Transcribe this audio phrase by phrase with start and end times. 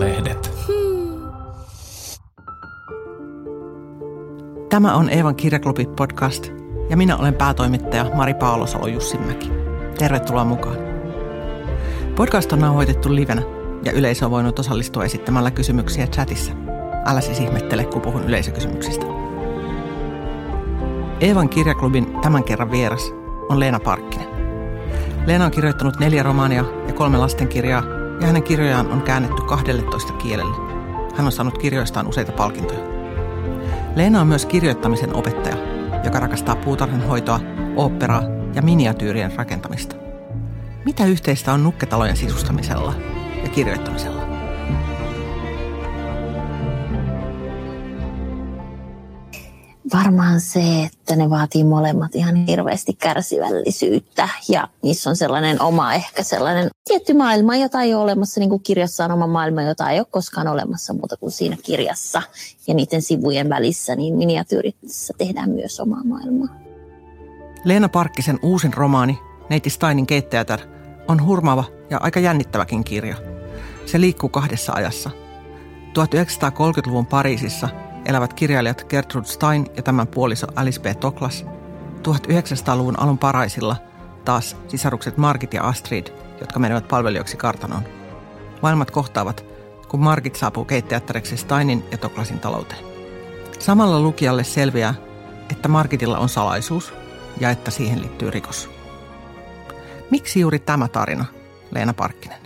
[0.00, 0.50] Sanomalehdet.
[4.68, 6.48] Tämä on Eevan kirjaklubi podcast
[6.90, 9.50] ja minä olen päätoimittaja Mari Paulosalo Jussinmäki.
[9.98, 10.76] Tervetuloa mukaan.
[12.16, 13.42] Podcast on nauhoitettu livenä
[13.84, 16.52] ja yleisö on voinut osallistua esittämällä kysymyksiä chatissa.
[17.06, 19.06] Älä siis ihmettele, kun puhun yleisökysymyksistä.
[21.20, 23.12] Eevan kirjaklubin tämän kerran vieras
[23.48, 24.28] on Leena Parkkinen.
[25.26, 30.56] Leena on kirjoittanut neljä romaania ja kolme lastenkirjaa ja hänen kirjojaan on käännetty 12 kielelle.
[31.16, 32.80] Hän on saanut kirjoistaan useita palkintoja.
[33.96, 35.56] Leena on myös kirjoittamisen opettaja,
[36.04, 37.40] joka rakastaa puutarhanhoitoa,
[37.76, 38.22] oopperaa
[38.54, 39.96] ja miniatyyrien rakentamista.
[40.84, 42.94] Mitä yhteistä on nukketalojen sisustamisella
[43.42, 44.19] ja kirjoittamisella?
[50.04, 56.22] Varmaan se, että ne vaatii molemmat ihan hirveästi kärsivällisyyttä ja niissä on sellainen oma ehkä
[56.22, 59.98] sellainen tietty maailma, jota ei ole olemassa, niin kuin kirjassa on oma maailma, jota ei
[59.98, 62.22] ole koskaan olemassa muuta kuin siinä kirjassa
[62.66, 66.48] ja niiden sivujen välissä, niin miniatyyrissä tehdään myös omaa maailmaa.
[67.64, 69.18] Leena Parkkisen uusin romaani,
[69.50, 70.60] Neiti Steinin keittäjätär,
[71.08, 73.16] on hurmaava ja aika jännittäväkin kirja.
[73.86, 75.10] Se liikkuu kahdessa ajassa.
[75.94, 77.68] 1930-luvun Pariisissa–
[78.04, 80.86] elävät kirjailijat Gertrude Stein ja tämän puoliso Alice B.
[81.00, 81.46] Toklas.
[82.08, 83.76] 1900-luvun alun paraisilla
[84.24, 86.06] taas sisarukset Margit ja Astrid,
[86.40, 87.82] jotka menevät palvelijoiksi kartanoon.
[88.62, 89.44] Maailmat kohtaavat,
[89.88, 92.84] kun Margit saapuu keittäjättäreksi Steinin ja Toklasin talouteen.
[93.58, 94.94] Samalla lukijalle selviää,
[95.50, 96.92] että Margitilla on salaisuus
[97.40, 98.70] ja että siihen liittyy rikos.
[100.10, 101.24] Miksi juuri tämä tarina,
[101.70, 102.38] Leena Parkkinen?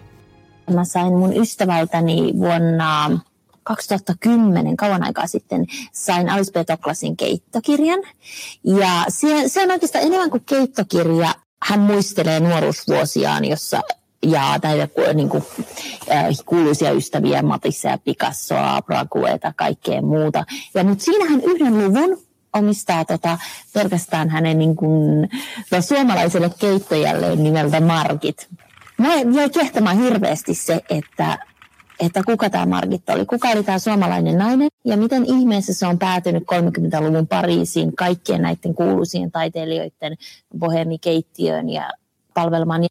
[0.75, 3.21] Mä sain mun ystävältäni vuonna
[3.65, 6.67] 2010, kauan aikaa sitten, sain Alice B.
[6.67, 8.01] Toklasin keittokirjan.
[8.65, 11.35] Ja se, se on oikeastaan enemmän kuin keittokirja.
[11.63, 13.83] Hän muistelee nuoruusvuosiaan, jossa
[14.27, 15.45] ja näitä niin kuin,
[16.11, 20.45] äh, kuuluisia ystäviä, Matissa ja Picassoa, Bragueta, kaikkea muuta.
[20.75, 22.19] Ja mutta siinähän yhden luvun
[22.53, 23.39] omistaa tota,
[23.73, 25.29] pelkästään hänen niin kuin,
[25.81, 28.49] suomalaiselle keittojalle nimeltä Margit.
[28.99, 31.39] Mä jäi kehtämään hirveästi se, että
[32.01, 35.99] että kuka tämä Margit oli, kuka oli tämä suomalainen nainen ja miten ihmeessä se on
[35.99, 40.17] päätynyt 30-luvun Pariisiin kaikkien näiden kuuluisien taiteilijoiden
[40.59, 41.91] bohemikeittiöön ja
[42.35, 42.83] palvelmaan.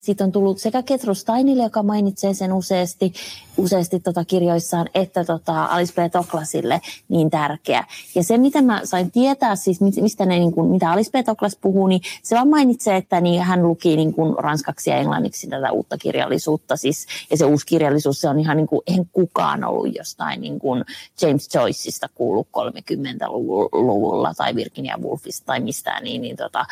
[0.00, 3.12] Siitä on tullut sekä Ketru Steinille, joka mainitsee sen useasti,
[3.56, 6.12] useasti tota kirjoissaan, että tota Alice B.
[6.12, 7.84] Toklasille niin tärkeä.
[8.14, 11.24] Ja se, mitä mä sain tietää, siis mistä ne, niin kuin, mitä Alice B.
[11.24, 15.48] Toklas puhuu, niin se vaan mainitsee, että niin hän luki niin kuin ranskaksi ja englanniksi
[15.48, 16.76] tätä uutta kirjallisuutta.
[16.76, 20.58] Siis, ja se uusi kirjallisuus, se on ihan niin kuin, eihän kukaan ollut jostain niin
[20.58, 20.84] kuin
[21.22, 26.66] James Joyceista kuullut 30-luvulla tai Virginia Woolfista tai mistään niin, niin tota,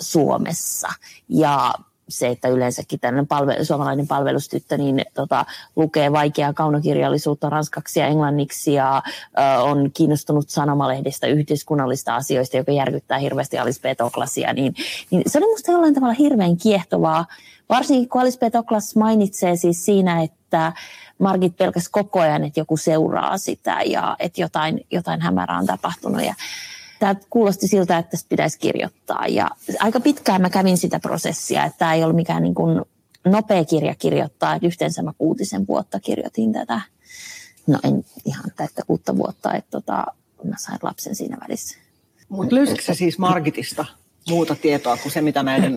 [0.00, 0.88] Suomessa.
[1.28, 1.72] Ja
[2.08, 5.44] se, että yleensäkin tällainen palvelu, suomalainen palvelustyttö niin, tota,
[5.76, 9.02] lukee vaikeaa kaunokirjallisuutta ranskaksi ja englanniksi ja
[9.38, 13.96] ö, on kiinnostunut sanomalehdestä yhteiskunnallista asioista, joka järkyttää hirveästi Alice B.
[13.96, 14.74] Toklasia, niin,
[15.10, 17.26] niin se oli minusta jollain tavalla hirveän kiehtovaa,
[17.68, 18.52] varsinkin kun Alice B.
[18.52, 20.72] Toklas mainitsee siis siinä, että
[21.18, 26.22] Margit pelkäs koko ajan, että joku seuraa sitä ja että jotain, jotain hämärää on tapahtunut.
[26.22, 26.34] Ja
[27.02, 29.26] tämä kuulosti siltä, että tästä pitäisi kirjoittaa.
[29.26, 32.82] Ja aika pitkään mä kävin sitä prosessia, että tämä ei ollut mikään niin kuin
[33.24, 36.80] nopea kirja kirjoittaa, että yhteensä mä kuutisen vuotta kirjoitin tätä.
[37.66, 40.04] No en ihan täyttä kuutta vuotta, että tota,
[40.44, 41.78] mä sain lapsen siinä välissä.
[42.28, 43.84] Mutta löysitkö siis Margitista
[44.28, 45.76] muuta tietoa kuin se, mitä näiden,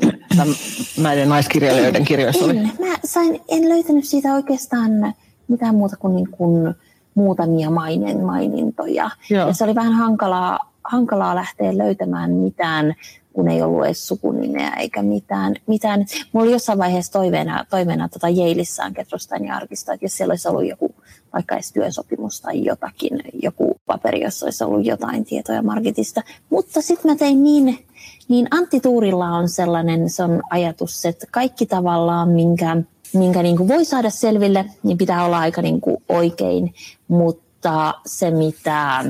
[0.97, 2.57] näiden naiskirjailijoiden kirjoissa oli?
[2.57, 5.13] En, mä sain, en löytänyt siitä oikeastaan
[5.47, 6.75] mitään muuta kuin, niin kuin
[7.15, 9.09] muutamia mainen mainintoja.
[9.29, 9.47] Joo.
[9.47, 12.95] Ja se oli vähän hankalaa hankalaa lähteä löytämään mitään,
[13.33, 15.55] kun ei ollut edes sukunimeä eikä mitään.
[15.67, 16.05] mitään.
[16.31, 20.47] Mulla oli jossain vaiheessa toiveena, toiveena tota Jeilissään Ketrostain ja Arkista, että jos siellä olisi
[20.47, 20.95] ollut joku
[21.33, 26.21] vaikka edes työsopimus tai jotakin, joku paperi, jossa olisi ollut jotain tietoja Margitista.
[26.49, 27.85] Mutta sitten mä tein niin,
[28.27, 32.77] niin Antti Tuurilla on sellainen se on ajatus, että kaikki tavallaan, minkä,
[33.13, 36.73] minkä niin kuin voi saada selville, niin pitää olla aika niin kuin oikein,
[37.07, 39.05] mutta se mitä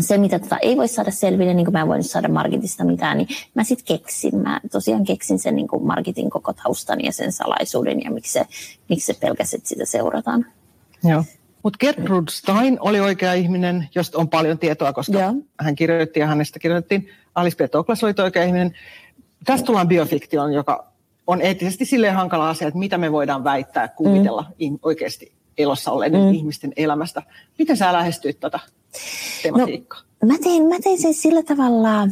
[0.00, 3.18] se, mitä tota ei voi saada selville, niin kuin mä en voinut saada Margitista mitään,
[3.18, 4.36] niin mä sitten keksin.
[4.36, 8.44] Mä tosiaan keksin sen niin kuin Margitin koko taustan ja sen salaisuuden ja miksi se,
[8.88, 10.46] miksi se pelkäsi, että sitä seurataan.
[11.04, 11.24] Joo.
[11.62, 15.34] Mutta Gertrude Stein oli oikea ihminen, josta on paljon tietoa, koska Joo.
[15.60, 17.08] hän kirjoitti ja hänestä kirjoitettiin.
[17.34, 17.70] Alice B.
[17.70, 18.72] Toklas oli oikea ihminen.
[19.44, 20.92] Tästä tullaan biofiktioon, joka
[21.26, 24.78] on eettisesti silleen hankala asia, että mitä me voidaan väittää, kuvitella mm.
[24.82, 26.32] oikeasti elossa olleiden mm.
[26.32, 27.22] ihmisten elämästä.
[27.58, 28.60] Miten sä lähestyit tätä
[30.22, 32.08] No, mä, tein, mä tein sen sillä tavalla,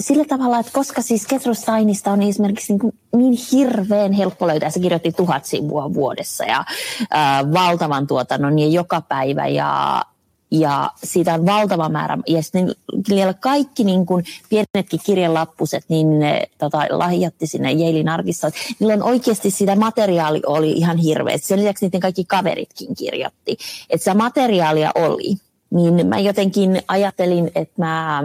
[0.00, 4.80] sillä tavalla, että koska siis Ketro Steinista on esimerkiksi niin, niin hirveän helppo löytää, se
[4.80, 6.64] kirjoitti tuhat sivua vuodessa ja
[7.10, 10.02] ää, valtavan tuotannon ja joka päivä ja
[10.50, 12.74] ja siitä on valtava määrä, ja sitten
[13.08, 18.52] niillä kaikki niin kuin pienetkin kirjelappuset, niin ne tota, lahjatti sinne Jailin arkistoon.
[18.78, 21.38] Niillä on oikeasti sitä materiaali oli ihan hirveä.
[21.38, 23.56] Sen lisäksi niiden kaikki kaveritkin kirjoitti.
[23.90, 25.36] Että sitä materiaalia oli.
[25.74, 28.24] Niin mä jotenkin ajattelin, että mä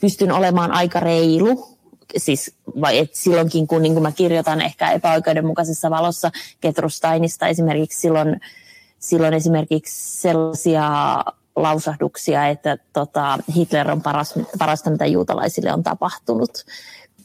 [0.00, 1.78] pystyn olemaan aika reilu,
[2.16, 6.30] siis vai et silloinkin kun, niin kun mä kirjoitan ehkä epäoikeudenmukaisessa valossa
[6.60, 8.40] Ketrustainista esimerkiksi silloin,
[8.98, 10.90] silloin esimerkiksi sellaisia
[11.56, 16.64] lausahduksia, että tota, Hitler on paras, parasta, mitä juutalaisille on tapahtunut.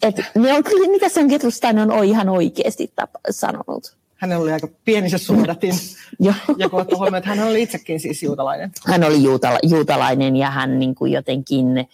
[0.01, 3.96] Et ne on, mitä sen Ketrustein on ihan oikeasti tapa, sanonut.
[4.17, 5.73] Hän oli aika pieni se suodatin.
[6.57, 8.71] ja kun huomioon, että hän oli itsekin siis juutalainen.
[8.87, 11.87] Hän oli juutala, juutalainen ja hän niin kuin jotenkin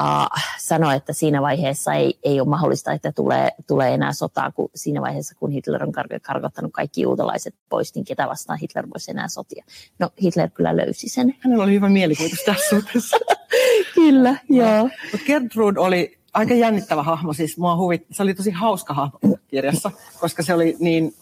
[0.00, 4.70] uh, sanoi, että siinä vaiheessa ei, ei ole mahdollista, että tulee, tulee enää sotaa, kun
[4.74, 9.10] siinä vaiheessa, kun Hitler on kar- karkottanut kaikki juutalaiset pois, niin ketä vastaan Hitler voisi
[9.10, 9.64] enää sotia.
[9.98, 11.34] No Hitler kyllä löysi sen.
[11.40, 13.16] Hänellä oli hyvä mielikuvitus tässä suhteessa.
[13.94, 14.82] kyllä, joo.
[15.12, 19.18] Mutta Gertrude oli aika jännittävä hahmo, siis mua huvit, se oli tosi hauska hahmo
[19.48, 19.90] kirjassa,
[20.20, 21.14] koska se oli niin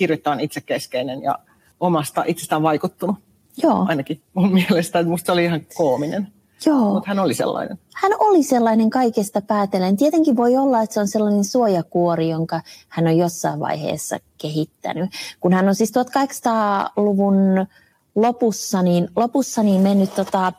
[0.00, 1.38] hirvittävän itsekeskeinen ja
[1.80, 3.16] omasta itsestään vaikuttunut.
[3.62, 3.86] Joo.
[3.88, 6.28] Ainakin mun mielestä, että musta se oli ihan koominen.
[6.66, 6.94] Joo.
[6.94, 7.78] Mutta hän oli sellainen.
[7.94, 9.96] Hän oli sellainen kaikesta päätellen.
[9.96, 15.10] Tietenkin voi olla, että se on sellainen suojakuori, jonka hän on jossain vaiheessa kehittänyt.
[15.40, 17.66] Kun hän on siis 1800-luvun
[18.14, 20.52] lopussa, niin, lopussa niin mennyt tota,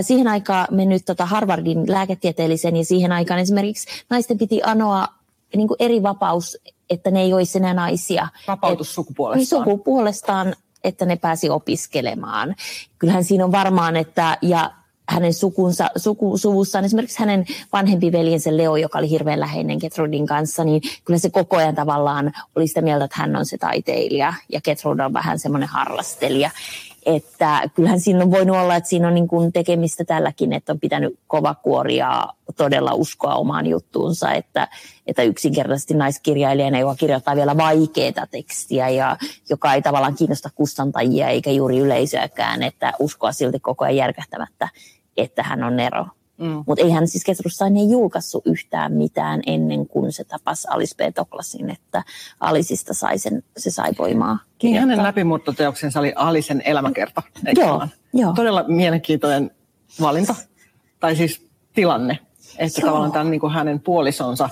[0.00, 5.08] siihen aikaan mennyt tota Harvardin lääketieteellisen ja siihen aikaan esimerkiksi naisten piti anoa
[5.56, 6.58] niin kuin eri vapaus,
[6.90, 8.28] että ne ei olisi enää naisia.
[8.48, 9.38] Vapautus Et, sukupuolestaan.
[9.38, 10.54] Niin sukupuolestaan,
[10.84, 12.54] että ne pääsi opiskelemaan.
[12.98, 14.70] Kyllähän siinä on varmaan, että ja
[15.08, 20.64] hänen sukunsa, suku, suvussaan, esimerkiksi hänen vanhempi veljensä Leo, joka oli hirveän läheinen Gertrudin kanssa,
[20.64, 24.60] niin kyllä se koko ajan tavallaan oli sitä mieltä, että hän on se taiteilija ja
[24.60, 26.50] Gertrud on vähän semmoinen harrastelija.
[27.06, 30.80] Että kyllähän siinä on voinut olla, että siinä on niin kuin tekemistä tälläkin, että on
[30.80, 34.68] pitänyt kova kuoria todella uskoa omaan juttuunsa, että,
[35.06, 39.16] että yksinkertaisesti naiskirjailijana, joka kirjoittaa vielä vaikeaa tekstiä ja
[39.50, 44.68] joka ei tavallaan kiinnosta kustantajia eikä juuri yleisöäkään, että uskoa silti koko ajan järkähtämättä,
[45.16, 46.06] että hän on Nero.
[46.38, 46.64] Mm.
[46.66, 51.14] Mutta ei hän siis Ketrussain ei julkaissut yhtään mitään ennen kuin se tapasi Alice B.
[51.14, 52.04] Toklasin, että
[52.40, 54.38] Alisista sai sen, se sai voimaa.
[54.62, 57.22] Niin hänen läpimurtoteoksensa oli Alisen elämäkerta.
[57.56, 58.32] Joo, joo.
[58.32, 59.50] Todella mielenkiintoinen
[60.00, 60.34] valinta,
[61.00, 62.18] tai siis tilanne,
[62.58, 62.86] että joo.
[62.86, 64.50] tavallaan tämän, niin kuin hänen puolisonsa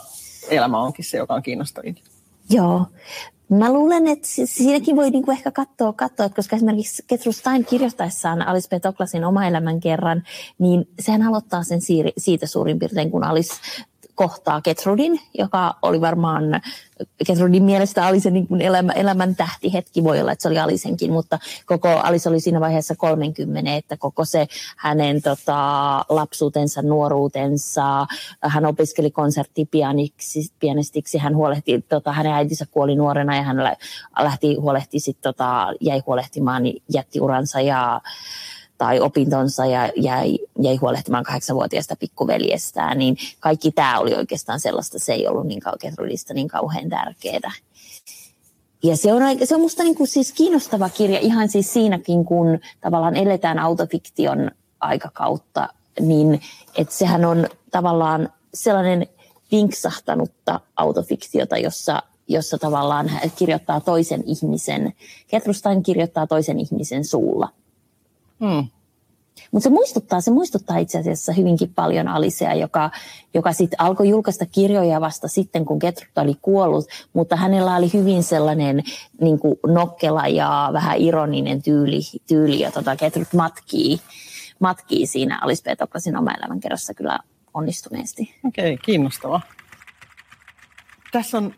[0.50, 1.96] elämä onkin se, joka on kiinnostavin.
[2.50, 2.86] Joo.
[3.48, 8.78] Mä luulen, että siinäkin voi niinku ehkä katsoa, katsoa, koska esimerkiksi Ketru Stein kirjoittaessaan Alice
[8.78, 8.82] P.
[8.82, 10.22] Toklasin oma elämän kerran,
[10.58, 11.80] niin sehän aloittaa sen
[12.18, 13.54] siitä suurin piirtein, kun Alice
[14.14, 16.60] kohtaa Ketrudin, joka oli varmaan
[17.26, 21.12] Gertrudin mielestä oli se niin kuin elämä, elämän tähtihetki, voi olla, että se oli Alisenkin,
[21.12, 25.58] mutta koko Alis oli siinä vaiheessa 30, että koko se hänen tota,
[26.08, 28.06] lapsuutensa, nuoruutensa,
[28.42, 33.56] hän opiskeli konserttipianistiksi, hän huolehti, tota, hänen äitinsä kuoli nuorena ja hän
[34.18, 38.00] lähti huolehti sit, tota, jäi huolehtimaan, niin jätti uransa ja
[38.82, 45.12] tai opintonsa ja jäi, jäi huolehtimaan kahdeksanvuotiaasta pikkuveljestään, niin kaikki tämä oli oikeastaan sellaista, se
[45.12, 45.94] ei ollut niin kauhean
[46.34, 47.52] niin kauhean tärkeää.
[48.82, 52.58] Ja se on, se on musta niin kuin siis kiinnostava kirja ihan siis siinäkin, kun
[52.80, 55.68] tavallaan eletään autofiktion aikakautta,
[56.00, 56.40] niin
[56.76, 59.06] että sehän on tavallaan sellainen
[59.52, 64.92] vinksahtanutta autofiktiota, jossa, jossa tavallaan kirjoittaa toisen ihmisen,
[65.28, 67.48] Ketrustain kirjoittaa toisen ihmisen suulla.
[68.44, 68.68] Hmm.
[69.50, 72.90] Mutta se muistuttaa, se muistuttaa itse asiassa hyvinkin paljon Alicea, joka,
[73.34, 78.22] joka sitten alkoi julkaista kirjoja vasta sitten, kun Gertrude oli kuollut, mutta hänellä oli hyvin
[78.22, 78.82] sellainen
[79.20, 84.00] niin kuin nokkela ja vähän ironinen tyyli, tyyli ja tota Gertrude matkii,
[84.58, 87.18] matkii siinä Alice Petoklasin oma elämänkerrassa kyllä
[87.54, 88.34] onnistuneesti.
[88.44, 89.40] Okei, okay, kiinnostavaa.
[91.12, 91.54] Tässä on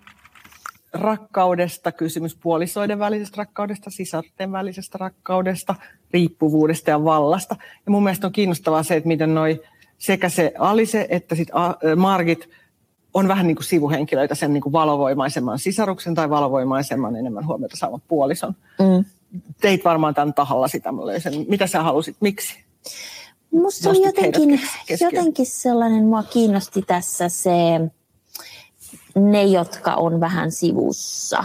[0.94, 5.74] rakkaudesta, kysymys puolisoiden välisestä rakkaudesta, sisarten välisestä rakkaudesta,
[6.12, 7.56] riippuvuudesta ja vallasta.
[7.86, 9.62] Ja mun mielestä on kiinnostavaa se, että miten noi
[9.98, 11.48] sekä se Alise että sit
[11.96, 12.48] Margit
[13.14, 18.02] on vähän niin kuin sivuhenkilöitä sen niin kuin valovoimaisemman sisaruksen tai valovoimaisemman enemmän huomiota saavan
[18.08, 18.54] puolison.
[18.78, 19.04] Mm.
[19.60, 21.46] Teit varmaan tämän tahalla sitä, mä löysin.
[21.48, 22.64] Mitä sä halusit, miksi?
[23.50, 24.60] Musta oli jotenkin,
[25.00, 27.50] jotenkin sellainen, mua kiinnosti tässä se,
[29.14, 31.44] ne, jotka on vähän sivussa.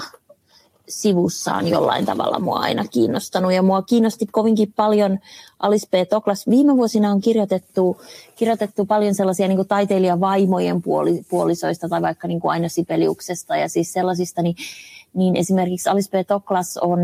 [0.88, 3.54] sivussa on jollain tavalla mua aina kiinnostanut.
[3.54, 5.20] Ja mua kiinnosti kovinkin paljon
[5.60, 6.10] Alice P.
[6.10, 6.48] Toklas.
[6.50, 8.02] Viime vuosina on kirjoitettu,
[8.36, 13.94] kirjoitettu paljon sellaisia niin taiteilijavaimojen puoli, puolisoista tai vaikka niin kuin aina Sipeliuksesta ja siis
[13.94, 14.56] sellaisista, niin,
[15.14, 16.28] niin esimerkiksi Alice P.
[16.28, 17.00] Toklas on,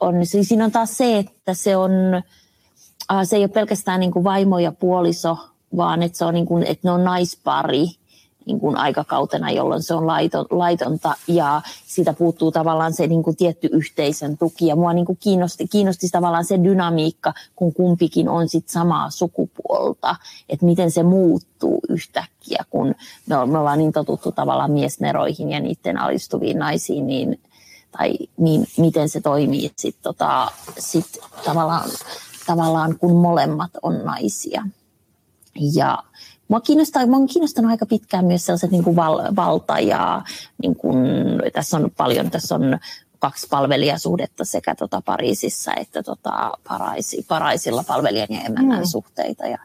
[0.00, 1.90] on siis siinä on taas se, että se on,
[3.24, 5.38] se ei ole pelkästään niin kuin vaimo ja puoliso,
[5.76, 7.86] vaan että, se on niin kuin, että ne on naispari–
[8.46, 13.36] niin kuin aikakautena, jolloin se on laiton, laitonta ja siitä puuttuu tavallaan se niin kuin
[13.36, 14.66] tietty yhteisön tuki.
[14.66, 20.16] Ja mua niin kuin kiinnosti, kiinnosti tavallaan se dynamiikka, kun kumpikin on sit samaa sukupuolta,
[20.48, 22.94] että miten se muuttuu yhtäkkiä, kun
[23.26, 27.40] me, me ollaan niin totuttu tavallaan miesneroihin ja niiden alistuviin naisiin, niin,
[27.98, 31.90] tai niin, miten se toimii sit, tota, sit tavallaan,
[32.46, 34.62] tavallaan, kun molemmat on naisia.
[35.74, 35.98] Ja
[36.48, 40.22] Mua, kiinnostaa, mua on kiinnostanut aika pitkään myös sellaiset niin kuin val, valta ja
[40.62, 40.96] niin kuin,
[41.52, 42.78] tässä on paljon, tässä on
[43.18, 48.86] kaksi palvelijasuhdetta sekä tota Pariisissa että tota Paraisi, Paraisilla palvelijan ja emännän mm.
[48.86, 49.58] suhteita ja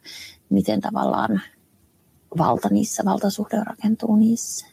[0.50, 1.42] miten tavallaan
[2.38, 4.68] valta niissä, valtasuhde rakentuu niissä.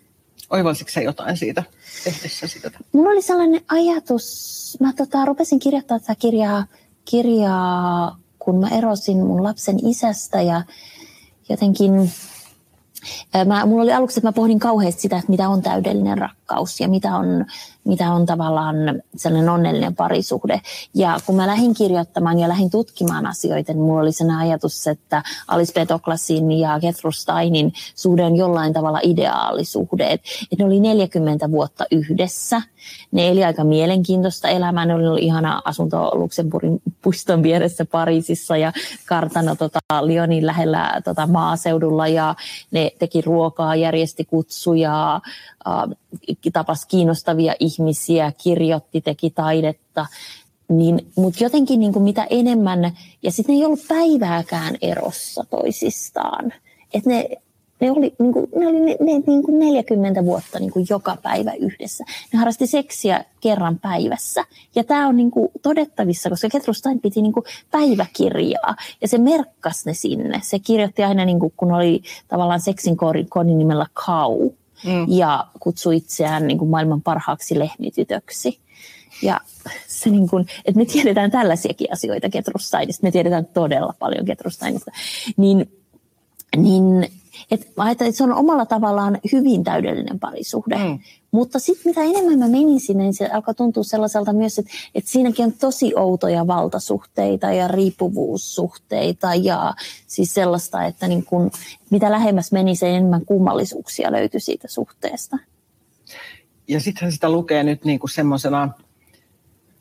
[0.50, 1.62] Oivalsitko sä jotain siitä
[2.04, 2.70] tehdessä sitä?
[2.92, 6.66] Mulla oli sellainen ajatus, mä tota, rupesin kirjoittamaan tätä kirjaa,
[7.04, 10.62] kirjaa, kun mä erosin mun lapsen isästä ja
[11.48, 12.12] jotenkin
[13.46, 16.37] Mä, mulla oli aluksi, että mä pohdin kauheasti sitä, että mitä on täydellinen rakkaus
[16.80, 17.46] ja mitä on,
[17.84, 18.76] mitä on tavallaan
[19.16, 20.60] sellainen onnellinen parisuhde.
[20.94, 25.22] Ja kun mä lähdin kirjoittamaan ja lähdin tutkimaan asioita, niin mulla oli sen ajatus, että
[25.48, 30.06] Alice Petoklasin ja Gertrude Steinin suhde on jollain tavalla ideaalisuhde.
[30.06, 30.28] Että
[30.58, 32.62] ne oli 40 vuotta yhdessä.
[33.12, 34.86] Ne eli aika mielenkiintoista elämää.
[34.86, 38.72] Ne oli ihana asunto Luxemburgin puiston vieressä Pariisissa ja
[39.06, 42.34] kartano tota, Lyonin lähellä tota, maaseudulla ja
[42.70, 45.20] ne teki ruokaa, järjesti kutsuja,
[46.52, 50.06] tapasi kiinnostavia ihmisiä, kirjoitti, teki taidetta.
[50.68, 56.52] Niin, Mutta jotenkin niin kuin mitä enemmän, ja sitten ne ei ollut päivääkään erossa toisistaan.
[56.94, 57.28] Et ne,
[57.80, 61.16] ne oli, niin kuin, ne oli ne, ne, niin kuin 40 vuotta niin kuin joka
[61.22, 62.04] päivä yhdessä.
[62.32, 64.44] Ne harrasti seksiä kerran päivässä.
[64.74, 68.76] Ja tämä on niin kuin todettavissa, koska Gertrude Stein piti niin kuin päiväkirjaa.
[69.00, 70.40] Ja se merkkasi ne sinne.
[70.42, 74.50] Se kirjoitti aina, niin kuin, kun oli tavallaan seksin kodin nimellä Kau.
[74.84, 75.06] Mm.
[75.08, 78.58] Ja kutsui itseään niin kuin maailman parhaaksi lehmitytöksi.
[79.22, 79.40] Ja
[79.86, 83.06] se niin kuin, että me tiedetään tällaisiakin asioita Gertrude Steinista.
[83.06, 84.90] Me tiedetään todella paljon Gertrude Steinista.
[85.36, 85.72] Niin,
[86.56, 87.12] niin
[87.50, 90.76] et mä ajattelin, että se on omalla tavallaan hyvin täydellinen parisuhde.
[90.76, 90.98] Mm.
[91.30, 95.10] Mutta sitten mitä enemmän mä menin sinne, niin se alkoi tuntua sellaiselta myös, että, että
[95.10, 99.74] siinäkin on tosi outoja valtasuhteita ja riippuvuussuhteita ja
[100.06, 101.50] siis sellaista, että niin kun,
[101.90, 105.38] mitä lähemmäs meni, se enemmän kummallisuuksia löytyi siitä suhteesta.
[106.68, 108.68] Ja sittenhän sitä lukee nyt niin kuin semmoisena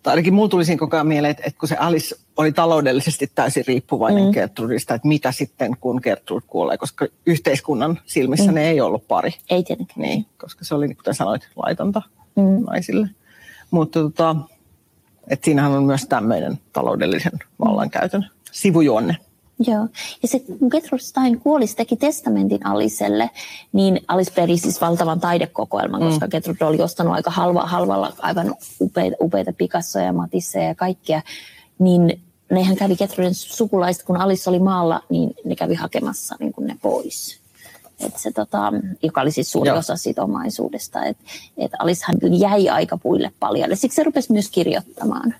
[0.08, 3.32] tai ainakin mulla tuli siinä koko ajan mieleen, että, että kun se Alice oli taloudellisesti
[3.36, 4.32] täysin riippuvainen mm.
[4.32, 8.56] Gertrudista, että mitä sitten kun Gertrude kuolee, koska yhteiskunnan silmissä mm.
[8.56, 9.32] ne ei ollut pari.
[9.50, 10.02] Ei tietenkään.
[10.02, 12.02] Niin, koska se oli, kuten sanoit, laitonta
[12.36, 12.66] mm.
[12.70, 13.10] naisille.
[13.72, 14.36] Mutta tota,
[15.28, 19.18] että siinähän on myös tämmöinen taloudellisen vallankäytön sivujuonne.
[19.60, 19.88] Joo.
[20.22, 23.30] Ja se, kun Gertrude Stein kuoli, teki testamentin Aliselle,
[23.74, 26.08] niin Alice peri siis valtavan taidekokoelman, mm.
[26.08, 31.22] koska Gertrude oli ostanut aika halva, halvalla aivan upeita, upeita Picassoja ja Matisseja ja kaikkea.
[31.80, 32.22] Niin
[32.52, 36.78] nehän kävi Gertruden sukulaiset, kun Alice oli maalla, niin ne kävi hakemassa niin kuin ne
[36.82, 37.40] pois.
[38.00, 38.74] Et se, tota,
[39.04, 39.78] joka oli siis suuri Joo.
[39.78, 41.06] osa siitä omaisuudesta.
[41.06, 41.18] Et,
[41.58, 43.76] et Alicehan jäi aika puille paljalle.
[43.76, 45.36] Siksi se rupesi myös kirjoittamaan.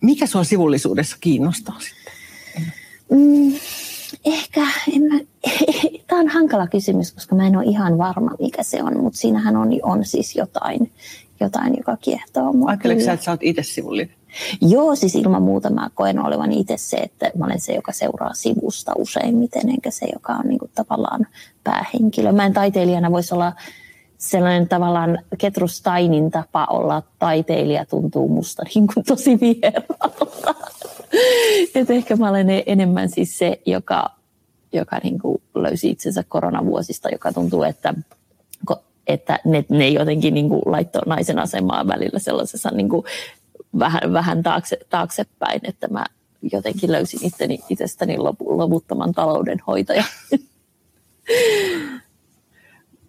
[0.00, 2.12] Mikä sua sivullisuudessa kiinnostaa sitten?
[3.10, 3.52] Mm,
[4.24, 5.20] ehkä, en mä,
[6.06, 9.56] tämä on hankala kysymys, koska mä en ole ihan varma, mikä se on, mutta siinähän
[9.56, 10.92] on, on siis jotain,
[11.40, 12.68] jotain joka kiehtoo mua.
[12.68, 14.14] Ajatteletko sä, että sä oot itse sivullinen?
[14.60, 18.34] Joo, siis ilman muuta mä koen olevan itse se, että mä olen se, joka seuraa
[18.34, 21.26] sivusta useimmiten, enkä se, joka on niin kuin tavallaan
[21.64, 22.32] päähenkilö.
[22.32, 23.52] Mä en taiteilijana voisi olla
[24.18, 30.54] sellainen tavallaan Ketru Steinin tapa olla taiteilija tuntuu musta niin kuin tosi vieraalta.
[31.74, 34.10] Et ehkä mä olen enemmän siis se, joka,
[34.72, 37.94] joka niin kuin löysi itsensä koronavuosista, joka tuntuu, että,
[39.06, 43.04] että ne, ne jotenkin niin kuin laittoi naisen asemaa välillä sellaisessa niin kuin
[43.78, 46.04] vähän, vähän taakse, taaksepäin, että mä
[46.52, 50.04] jotenkin löysin itteni, itsestäni loputtoman taloudenhoitaja.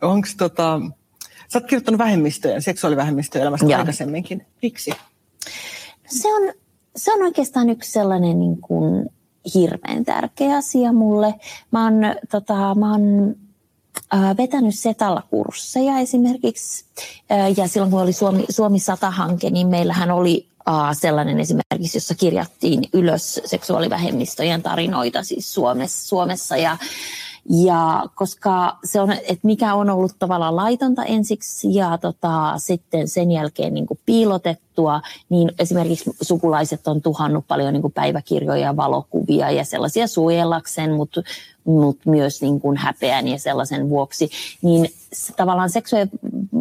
[0.01, 0.81] Onko tota,
[1.53, 3.79] Sä oot kirjoittanut vähemmistöjen, seksuaalivähemmistöjen elämästä Joo.
[3.79, 4.45] aikaisemminkin.
[4.61, 4.91] Miksi?
[6.07, 6.53] Se on,
[6.95, 9.09] se on oikeastaan yksi sellainen niin kuin
[9.53, 11.33] hirveän tärkeä asia mulle.
[11.71, 11.93] Mä oon,
[12.31, 13.35] tota, mä oon
[14.37, 16.85] vetänyt Setalla kursseja esimerkiksi.
[17.57, 20.47] Ja silloin kun oli Suomi, Suomi 100-hanke, niin meillähän oli
[20.93, 26.77] sellainen esimerkiksi, jossa kirjattiin ylös seksuaalivähemmistöjen tarinoita siis Suomessa, Suomessa ja
[27.49, 33.31] ja koska se on, että mikä on ollut tavallaan laitonta ensiksi ja tota, sitten sen
[33.31, 39.51] jälkeen niin kuin piilotettua, niin esimerkiksi sukulaiset on tuhannut paljon niin kuin päiväkirjoja ja valokuvia
[39.51, 41.21] ja sellaisia suojellakseen, mutta
[41.63, 44.29] mutta myös niin kuin häpeän ja sellaisen vuoksi,
[44.61, 44.89] niin
[45.37, 45.69] tavallaan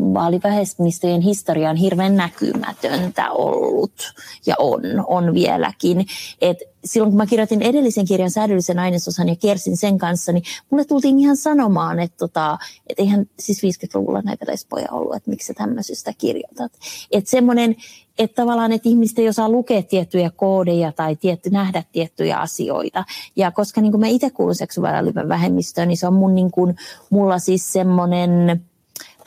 [0.08, 4.12] seksuaalivähemmistöjen historia on hirveän näkymätöntä ollut
[4.46, 6.06] ja on, on vieläkin.
[6.40, 10.84] Et silloin kun mä kirjoitin edellisen kirjan säädöllisen ainesosan ja kiersin sen kanssa, niin mulle
[10.84, 15.54] tultiin ihan sanomaan, että tota, et eihän siis 50-luvulla näitä lesboja ollut, että miksi sä
[15.54, 16.72] tämmöisestä kirjoitat.
[17.12, 17.76] Että semmoinen,
[18.18, 23.04] että tavallaan, että ihmiset ei osaa lukea tiettyjä koodeja tai tietty, nähdä tiettyjä asioita.
[23.36, 26.76] Ja koska niin kuin mä itse kuulun seksuaalinen vähemmistöön, niin se on mun, niin kuin,
[27.10, 28.62] mulla siis semmoinen,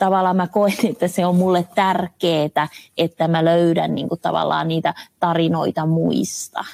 [0.04, 2.68] tavallaan mä koen, että se on mulle tärkeää,
[2.98, 6.64] että mä löydän niin kuin tavallaan niitä tarinoita muista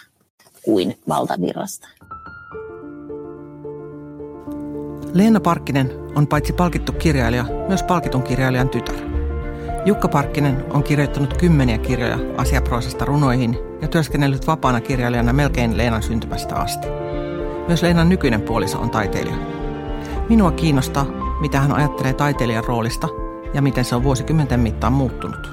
[0.62, 1.88] kuin valtavirrasta.
[5.14, 8.94] Leena Parkkinen on paitsi palkittu kirjailija, myös palkitun kirjailijan tytär.
[9.85, 16.56] Jukka Parkkinen on kirjoittanut kymmeniä kirjoja asiaproosasta runoihin ja työskennellyt vapaana kirjailijana melkein Leenan syntymästä
[16.56, 16.87] asti.
[17.66, 19.57] Myös Leenan nykyinen puoliso on taiteilija.
[20.28, 21.06] Minua kiinnostaa,
[21.40, 23.08] mitä hän ajattelee taiteilijan roolista
[23.54, 25.49] ja miten se on vuosikymmenten mittaan muuttunut.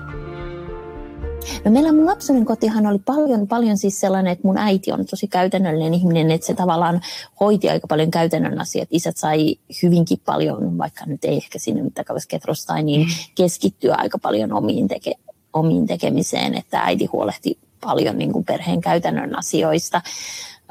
[1.65, 5.27] No meillä mun lapsuuden kotihan oli paljon, paljon siis sellainen, että mun äiti on tosi
[5.27, 7.01] käytännöllinen ihminen, että se tavallaan
[7.39, 8.87] hoiti aika paljon käytännön asiat.
[8.91, 13.13] Isät sai hyvinkin paljon, vaikka nyt ei ehkä sinne mittakavassa ketrostai, niin mm.
[13.35, 15.13] keskittyä aika paljon omiin, teke,
[15.53, 20.01] omiin tekemiseen, että äiti huolehti paljon niin kuin perheen käytännön asioista.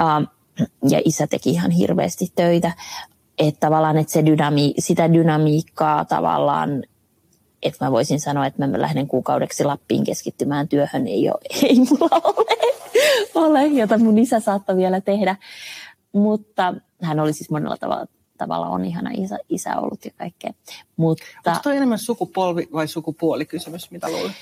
[0.00, 0.28] Uh,
[0.88, 2.72] ja isä teki ihan hirveästi töitä.
[3.38, 6.82] Että tavallaan että se dynami, sitä dynamiikkaa tavallaan
[7.64, 12.20] että mä voisin sanoa, että mä lähden kuukaudeksi Lappiin keskittymään työhön, ei, ole, ei mulla
[12.24, 12.46] ole,
[13.34, 15.36] ole, jota mun isä saattoi vielä tehdä.
[16.12, 18.06] Mutta hän oli siis monella tavalla,
[18.38, 20.52] tavalla on ihana isä, isä ollut ja kaikkea.
[20.96, 24.32] Mutta, Onko toi enemmän sukupolvi vai sukupuolikysymys, mitä luulet?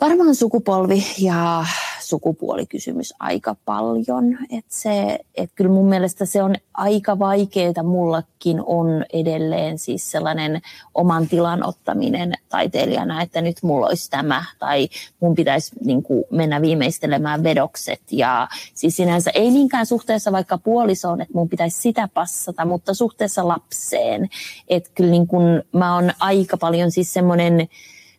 [0.00, 1.64] Varmaan sukupolvi ja
[2.10, 4.38] sukupuolikysymys aika paljon.
[4.58, 7.82] Et se, et kyllä mun mielestä se on aika vaikeaa.
[7.82, 10.60] Mullakin on edelleen siis sellainen
[10.94, 14.88] oman tilan ottaminen taiteilijana, että nyt mulla olisi tämä tai
[15.20, 18.00] mun pitäisi niin kuin, mennä viimeistelemään vedokset.
[18.10, 23.48] Ja siis sinänsä ei niinkään suhteessa vaikka puolisoon, että mun pitäisi sitä passata, mutta suhteessa
[23.48, 24.28] lapseen.
[24.68, 27.68] Että kyllä niin kuin, mä oon aika paljon siis semmoinen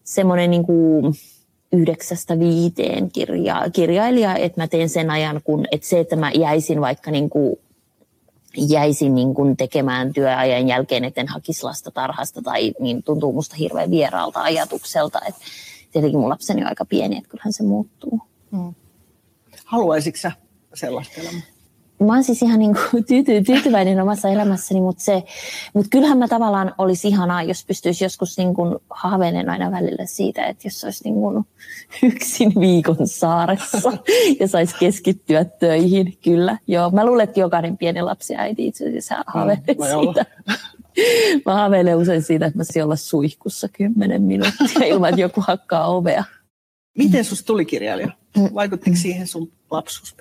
[0.04, 1.14] semmoinen niin kuin,
[1.72, 6.82] yhdeksästä viiteen kirja, kirjailija, että mä teen sen ajan, kun, että se, että mä jäisin
[6.82, 7.56] vaikka niin kuin,
[8.58, 13.92] jäisin niin kuin tekemään työajan jälkeen, etten hakisi lasta tarhasta tai niin tuntuu musta hirveän
[13.92, 15.20] vieraalta ajatukselta.
[15.28, 15.42] Että
[15.92, 18.22] tietenkin mun lapseni on aika pieni, että kyllähän se muuttuu.
[18.52, 18.74] Hmm.
[19.66, 20.32] Haluaisitko sä
[20.74, 21.42] sellaista elämää?
[22.06, 25.24] Mä oon siis ihan niin kuin tyyty, tyytyväinen omassa elämässäni, mutta, se,
[25.74, 30.46] mutta kyllähän mä tavallaan olisi ihanaa, jos pystyisi joskus niin kuin haaveilen aina välillä siitä,
[30.46, 31.46] että jos olisi niin kuin
[32.04, 33.92] yksin viikon saaressa
[34.40, 36.58] ja saisi keskittyä töihin, kyllä.
[36.68, 40.26] Joo, mä luulen, että jokainen pieni lapsi äiti itse asiassa mm, haaveilee mm, siitä.
[41.46, 45.88] Mä haaveilen usein siitä, että mä saisin olla suihkussa kymmenen minuuttia ilman, että joku hakkaa
[45.88, 46.24] ovea.
[46.98, 48.12] Miten susta tuli kirjailija?
[48.54, 50.16] Vaikuttiko siihen sun lapsuus?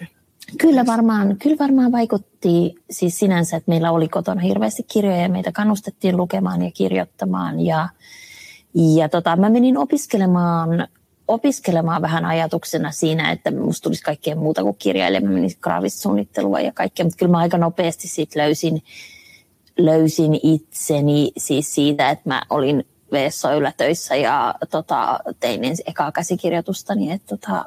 [0.59, 5.53] Kyllä varmaan, kyllä varmaan vaikutti siis sinänsä, että meillä oli kotona hirveästi kirjoja ja meitä
[5.53, 7.61] kannustettiin lukemaan ja kirjoittamaan.
[7.61, 7.89] Ja,
[8.97, 10.89] ja tota, mä menin opiskelemaan,
[11.29, 15.21] opiskelemaan vähän ajatuksena siinä, että musta tulisi kaikkea muuta kuin kirjailija.
[15.21, 18.83] Mä menin graavissuunnittelua ja kaikkea, mutta kyllä mä aika nopeasti sit löysin,
[19.79, 27.13] löysin itseni siis siitä, että mä olin VSO töissä ja tota, tein ensin ekaa käsikirjoitustani,
[27.13, 27.65] että tota,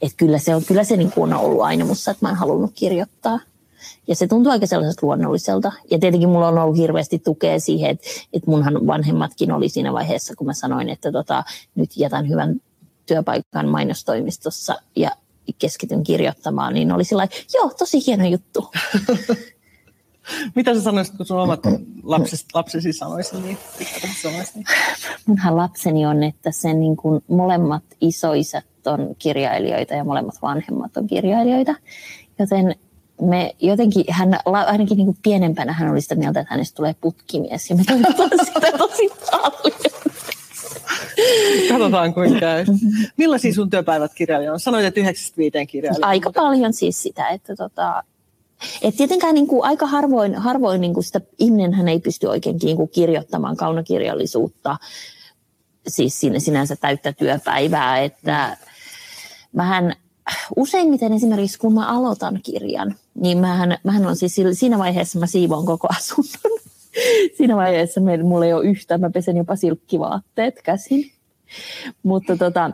[0.00, 2.36] että kyllä se on, kyllä se niin kuin on ollut aina musta, että mä en
[2.36, 3.40] halunnut kirjoittaa.
[4.08, 5.72] Ja se tuntuu aika sellaiselta luonnolliselta.
[5.90, 10.36] Ja tietenkin mulla on ollut hirveästi tukea siihen, että, että munhan vanhemmatkin oli siinä vaiheessa,
[10.36, 12.60] kun mä sanoin, että tota, nyt jätän hyvän
[13.06, 15.10] työpaikan mainostoimistossa ja
[15.58, 18.70] keskityn kirjoittamaan, niin oli sillä joo, tosi hieno juttu.
[20.54, 21.60] Mitä sä sanoisit, kun sun omat
[22.02, 22.88] lapsesi, lapsesi
[23.42, 23.58] niin?
[24.22, 24.66] Sanoisi niin?
[25.26, 31.06] Munhan lapseni on, että sen niin kuin molemmat isoisät on kirjailijoita ja molemmat vanhemmat on
[31.06, 31.74] kirjailijoita.
[32.38, 32.74] Joten
[33.22, 37.70] me jotenkin, hän ainakin niin kuin pienempänä hän oli sitä mieltä, että hänestä tulee putkimies
[37.70, 39.78] ja me toivotaan sitä tosi paljon.
[41.68, 42.64] Katsotaan kuinka käy.
[43.16, 44.60] Millaisia sun työpäivät kirjailijoilla on?
[44.60, 46.06] Sanoit, että 95 kirjailijoita.
[46.06, 48.02] Aika paljon siis sitä, että tota,
[48.82, 52.76] Et tietenkään niin kuin, aika harvoin, harvoin niin kuin sitä ihminenhän ei pysty oikein niin
[52.76, 54.76] kuin, kirjoittamaan kaunokirjallisuutta
[55.88, 58.56] siis sinne sinänsä täyttä työpäivää, että
[59.52, 59.94] mähän
[60.56, 65.66] useimmiten esimerkiksi kun mä aloitan kirjan, niin mähän, mähän on siis siinä vaiheessa mä siivoon
[65.66, 66.58] koko asunnon.
[67.36, 71.10] siinä vaiheessa mulla ei ole yhtään, mä pesen jopa silkkivaatteet käsin.
[72.02, 72.70] Mutta tota,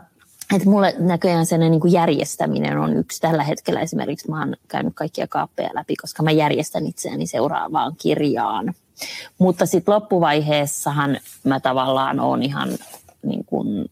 [0.55, 4.29] että mulle näköjään sen niin järjestäminen on yksi tällä hetkellä esimerkiksi.
[4.29, 8.73] Mä oon käynyt kaikkia kaappeja läpi, koska mä järjestän itseäni seuraavaan kirjaan.
[9.37, 12.69] Mutta sitten loppuvaiheessahan mä tavallaan oon ihan
[13.23, 13.85] niin kuin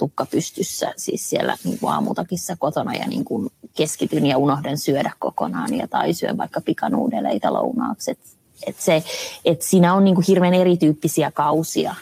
[0.00, 5.12] tukka pystyssä siis siellä niin kuin aamutakissa kotona ja niin kuin keskityn ja unohden syödä
[5.18, 8.10] kokonaan ja tai syön vaikka pikanuudeleita lounaaksi.
[8.10, 8.18] Et,
[8.66, 9.02] et se,
[9.44, 11.94] et siinä on niin kuin hirveän erityyppisiä kausia.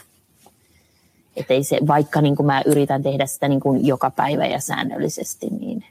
[1.37, 4.61] Et ei se, vaikka niin kuin mä yritän tehdä sitä niin kuin joka päivä ja
[4.61, 5.47] säännöllisesti.
[5.47, 5.85] Niin...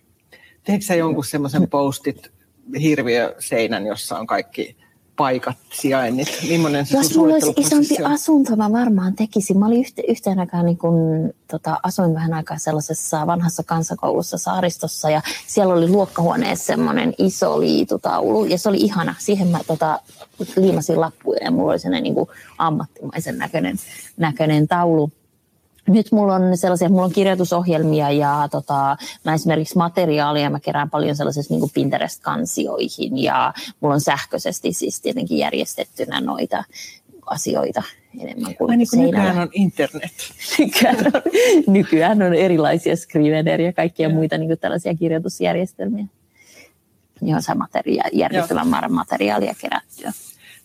[0.64, 2.32] Teetkö sä jonkun semmoisen postit
[2.82, 4.76] hirviöseinän, jossa on kaikki
[5.18, 6.28] paikat, sijainnit?
[6.50, 8.12] Millainen se Jos mulla olisi isompi on?
[8.12, 9.58] asunto, mä varmaan tekisin.
[9.58, 10.96] Mä olin yhte, yhteen aikaan, niin kun,
[11.52, 18.46] tota, asuin vähän aikaa sellaisessa vanhassa kansakoulussa saaristossa ja siellä oli luokkahuoneessa semmoinen iso liitutaulu
[18.46, 19.16] ja se oli ihana.
[19.20, 20.00] Siihen mä tota,
[20.56, 22.28] liimasin lappuja ja mulla oli sellainen niin
[22.58, 23.78] ammattimaisen näköinen,
[24.18, 25.12] näköinen taulu
[25.88, 31.16] nyt mulla on sellaisia, mulla on kirjoitusohjelmia ja tota, mä esimerkiksi materiaalia mä kerään paljon
[31.16, 36.64] sellaisessa niin Pinterest-kansioihin ja mulla on sähköisesti siis tietenkin järjestettynä noita
[37.26, 37.84] asioita
[38.20, 40.12] enemmän kuin Ai niin kuin nykyään on internet.
[40.60, 41.22] nykyään, on,
[41.68, 44.14] nykyään on erilaisia Scrivener ja kaikkia ja.
[44.14, 46.06] muita niin kuin tällaisia kirjoitusjärjestelmiä,
[47.22, 50.12] johon saa materia- järjestelmän määrän materiaalia kerättyä.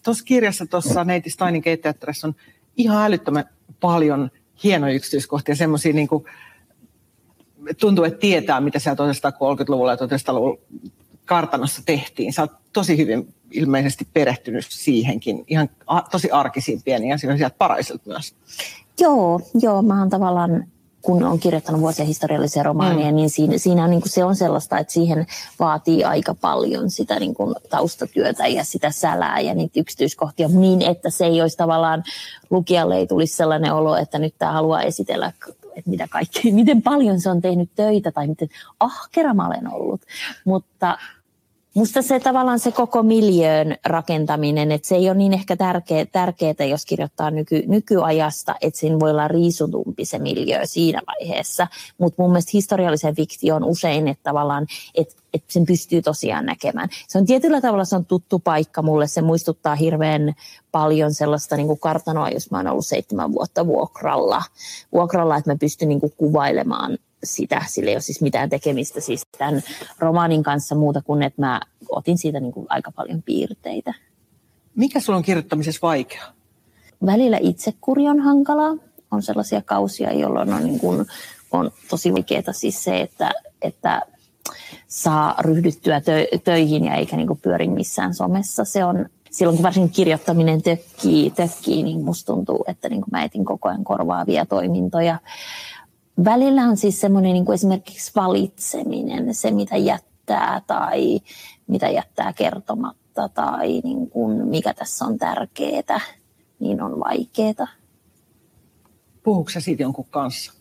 [0.04, 2.35] Tuossa kirjassa, tuossa Neiti Steinin keittiöteatterissa on
[2.76, 3.44] ihan älyttömän
[3.80, 4.30] paljon–
[4.64, 6.09] hienoja yksityiskohtia, semmoisia niin
[7.81, 10.59] tuntuu, että tietää, mitä siellä 1930-luvulla ja 1900-luvulla
[11.25, 12.33] kartanossa tehtiin.
[12.33, 15.68] Sä oot tosi hyvin ilmeisesti perehtynyt siihenkin, ihan
[16.11, 18.35] tosi arkisiin pieniin asioihin sieltä paraisilta myös.
[19.01, 20.66] Joo, joo, mä oon tavallaan
[21.03, 23.17] kun on kirjoittanut vuosia historiallisia romaaneja, mm.
[23.17, 25.27] niin siinä, siinä on, niin kuin se on sellaista, että siihen
[25.59, 31.11] vaatii aika paljon sitä niin kuin taustatyötä ja sitä sälää ja niitä yksityiskohtia niin, että
[31.11, 32.05] se ei olisi tavallaan,
[32.51, 35.33] lukijalle ei tulisi sellainen olo, että nyt tämä haluaa esitellä
[35.77, 38.49] että mitä kaikki, miten paljon se on tehnyt töitä tai miten
[38.81, 40.01] ahkera mä olen ollut.
[40.45, 40.99] Mutta
[41.74, 46.64] Musta se tavallaan se koko miljöön rakentaminen, että se ei ole niin ehkä tärkeä, tärkeää,
[46.70, 51.66] jos kirjoittaa nyky, nykyajasta, että siinä voi olla riisutumpi se miljöö siinä vaiheessa.
[51.98, 53.14] Mutta mun mielestä historiallisen
[53.54, 56.88] on usein, että tavallaan, että, että sen pystyy tosiaan näkemään.
[57.08, 60.35] Se on tietyllä tavalla se on tuttu paikka mulle, se muistuttaa hirveän
[60.72, 64.42] paljon sellaista niin kuin kartanoa, jos mä oon ollut seitsemän vuotta vuokralla,
[64.92, 69.22] vuokralla että mä pystyn niin kuin kuvailemaan sitä, sillä ei ole siis mitään tekemistä siis
[69.38, 69.62] tämän
[69.98, 73.94] romaanin kanssa muuta kuin, että mä otin siitä niin kuin aika paljon piirteitä.
[74.76, 76.32] Mikä sulla on kirjoittamisessa vaikeaa?
[77.06, 78.76] Välillä itsekuri on hankalaa.
[79.11, 81.06] On sellaisia kausia, jolloin on, niin kuin,
[81.50, 83.30] on tosi vaikeaa siis se, että,
[83.62, 84.02] että
[84.88, 88.64] saa ryhdyttyä tö- töihin ja eikä niin kuin pyöri missään somessa.
[88.64, 93.24] Se on, silloin kun varsinkin kirjoittaminen tökkii, tökkii niin musta tuntuu, että niin kuin mä
[93.24, 95.18] etin koko ajan korvaavia toimintoja
[96.25, 101.20] välillä on siis semmoinen niin kuin esimerkiksi valitseminen, se mitä jättää tai
[101.66, 106.01] mitä jättää kertomatta tai niin kuin mikä tässä on tärkeää,
[106.61, 107.68] niin on vaikeaa.
[109.22, 110.53] Puhuuko siitä jonkun kanssa?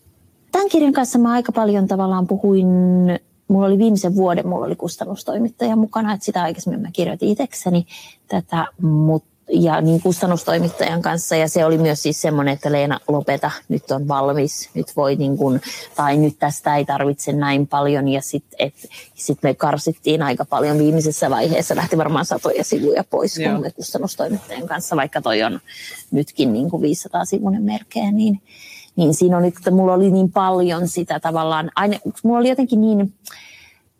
[0.52, 2.66] Tämän kirjan kanssa mä aika paljon tavallaan puhuin,
[3.48, 7.86] mulla oli viimeisen vuoden, mulla oli kustannustoimittaja mukana, että sitä aikaisemmin mä kirjoitin itsekseni
[8.28, 11.36] tätä, mutta ja niin kustannustoimittajan kanssa.
[11.36, 15.36] Ja se oli myös siis semmoinen, että Leena lopeta, nyt on valmis, nyt voi niin
[15.36, 15.60] kuin,
[15.96, 18.08] tai nyt tästä ei tarvitse näin paljon.
[18.08, 18.72] Ja sitten
[19.14, 23.52] sit me karsittiin aika paljon viimeisessä vaiheessa, lähti varmaan satoja sivuja pois Joo.
[23.52, 25.60] kun me kustannustoimittajan kanssa, vaikka toi on
[26.10, 28.42] nytkin niin kuin 500 sivunen merkeä, niin,
[28.96, 33.14] niin siinä on, että mulla oli niin paljon sitä tavallaan, aina, mulla oli jotenkin niin,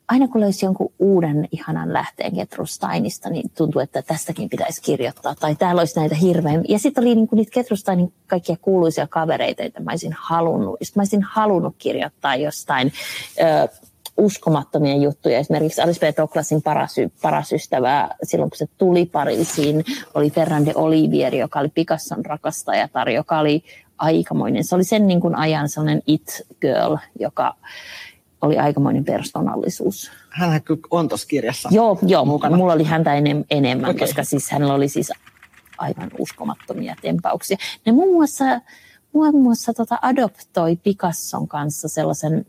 [0.09, 5.35] aina kun löysi jonkun uuden ihanan lähteen Ketrustainista, niin tuntui, että tästäkin pitäisi kirjoittaa.
[5.35, 6.65] Tai täällä olisi näitä hirveän...
[6.69, 10.77] Ja sitten oli niinku niitä Ketrustainin kaikkia kuuluisia kavereita, joita mä olisin halunnut.
[10.83, 12.93] Sitten mä olisin halunnut kirjoittaa jostain
[13.41, 13.69] ö,
[14.17, 15.38] uskomattomia juttuja.
[15.38, 16.15] Esimerkiksi Alice B.
[16.17, 19.85] Toklasin paras, paras ystävä silloin, kun se tuli Pariisiin,
[20.15, 23.65] oli Ferran de Olivieri, joka oli Picasson rakastajatar, joka oli
[23.99, 24.65] aikamoinen.
[24.65, 27.55] Se oli sen niin kuin ajan sellainen it girl, joka
[28.43, 30.11] oli aikamoinen persoonallisuus.
[30.31, 32.57] Hän on tuossa kirjassa Joo, joo mukana.
[32.57, 34.01] mulla oli häntä enem, enemmän, okay.
[34.01, 35.13] koska siis hänellä oli siis
[35.79, 37.57] aivan uskomattomia tempauksia.
[37.87, 38.45] Ne muun muassa,
[39.13, 42.47] muun muassa tota adoptoi Picasson kanssa sellaisen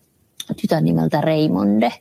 [0.62, 1.94] tytön nimeltä Raymonde,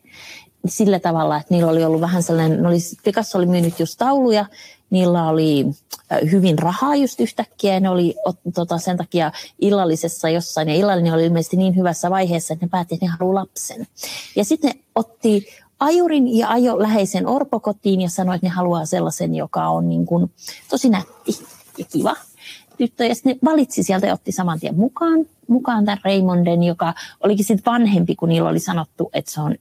[0.67, 4.47] sillä tavalla, että niillä oli ollut vähän sellainen, oli, Picasso oli myynyt just tauluja,
[4.93, 5.67] niillä oli
[6.31, 8.15] hyvin rahaa just yhtäkkiä, ne oli
[8.55, 12.95] tota, sen takia illallisessa jossain, ja illallinen oli ilmeisesti niin hyvässä vaiheessa, että ne päätti,
[12.95, 13.87] että ne haluaa lapsen.
[14.37, 15.47] Ja sitten ne otti
[15.81, 20.31] ajurin ja ajo läheisen orpokotiin ja sanoi, että ne haluaa sellaisen, joka on niin kuin
[20.71, 21.39] tosi nätti
[21.79, 22.17] ja kiva
[22.77, 23.05] tyttö.
[23.05, 27.45] Ja sitten ne valitsi sieltä ja otti saman tien mukaan, mukaan tämän Raymonden, joka olikin
[27.45, 29.55] sitten vanhempi, kun niillä oli sanottu, että se on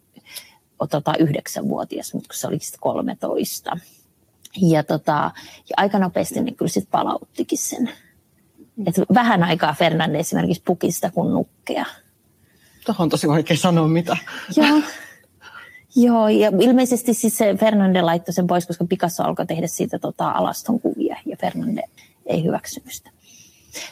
[0.89, 3.77] tota, yhdeksänvuotias, mutta se oli sitten 13.
[4.61, 5.31] Ja, tota,
[5.69, 7.89] ja aika nopeasti ne kyllä sitten palauttikin sen.
[8.85, 11.85] Et vähän aikaa Fernande esimerkiksi pukista kuin nukkea.
[12.85, 14.17] Tuohon on tosi vaikea sanoa mitä.
[14.55, 14.81] Joo.
[15.95, 20.29] Joo, ja ilmeisesti siis se Fernande laittoi sen pois, koska Picasso alkoi tehdä siitä tota,
[20.29, 21.83] alaston kuvia, ja Fernande
[22.25, 23.09] ei hyväksynyt sitä.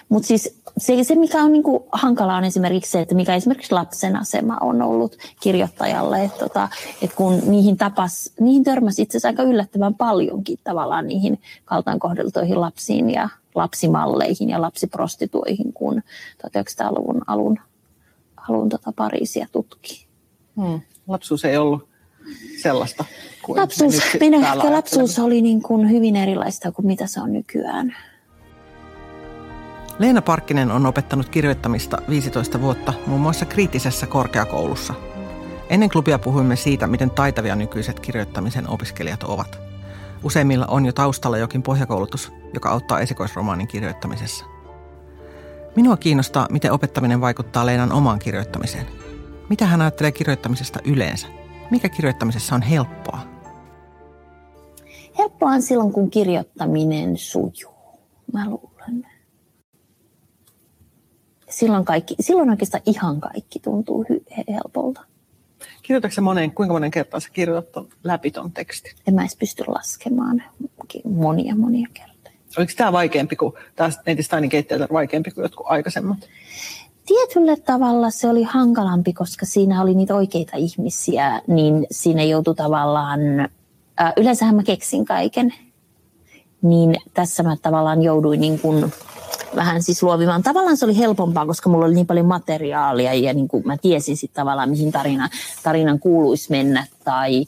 [0.10, 4.16] Mutta siis se, se, mikä on niinku hankalaa on esimerkiksi se, että mikä esimerkiksi lapsen
[4.16, 6.70] asema on ollut kirjoittajalle, että tota,
[7.02, 13.10] et kun niihin, tapas, niihin törmäsi itse asiassa aika yllättävän paljonkin tavallaan niihin kaltaankohdeltuihin lapsiin
[13.10, 16.02] ja lapsimalleihin ja lapsiprostituihin, kun
[16.48, 17.60] 1900-luvun alun,
[18.50, 20.08] alun tota Pariisia tutki.
[20.56, 20.82] Hmm.
[21.08, 21.90] Lapsuus ei ollut
[22.62, 23.06] sellaista
[23.42, 27.96] kuin lapsuus, minä, lapsuus oli niin kuin hyvin erilaista kuin mitä se on nykyään.
[30.00, 34.94] Leena Parkkinen on opettanut kirjoittamista 15 vuotta muun muassa kriittisessä korkeakoulussa.
[35.70, 39.60] Ennen klubia puhuimme siitä, miten taitavia nykyiset kirjoittamisen opiskelijat ovat.
[40.24, 44.46] Useimmilla on jo taustalla jokin pohjakoulutus, joka auttaa esikoisromaanin kirjoittamisessa.
[45.76, 48.86] Minua kiinnostaa, miten opettaminen vaikuttaa Leenan omaan kirjoittamiseen.
[49.50, 51.28] Mitä hän ajattelee kirjoittamisesta yleensä?
[51.72, 53.20] Mikä kirjoittamisessa on helppoa?
[55.18, 57.74] Helppoa on silloin, kun kirjoittaminen sujuu.
[58.34, 58.69] Mä luulen
[61.60, 65.02] silloin, kaikki, silloin oikeastaan ihan kaikki tuntuu hy- helpolta.
[65.82, 68.92] Kirjoitatko moneen, kuinka monen kertaa sä kirjoitat läpi ton tekstin?
[69.08, 70.44] En mä edes pysty laskemaan
[71.04, 72.36] monia monia kertoja.
[72.58, 73.90] Oliko tämä vaikeampi kuin, tämä
[74.22, 76.18] Steinin keittiötä vaikeampi kuin jotkut aikaisemmat?
[77.06, 83.20] Tietyllä tavalla se oli hankalampi, koska siinä oli niitä oikeita ihmisiä, niin siinä joutui tavallaan,
[84.02, 85.54] äh, yleensähän mä keksin kaiken,
[86.62, 88.94] niin tässä mä tavallaan jouduin niin kuin
[89.56, 90.44] vähän siis luovimaan.
[90.44, 94.18] Tavallaan se oli helpompaa, koska mulla oli niin paljon materiaalia ja niin kuin mä tiesin
[94.18, 95.30] sitten tavallaan, mihin tarina,
[95.64, 97.46] tarinan kuuluisi mennä tai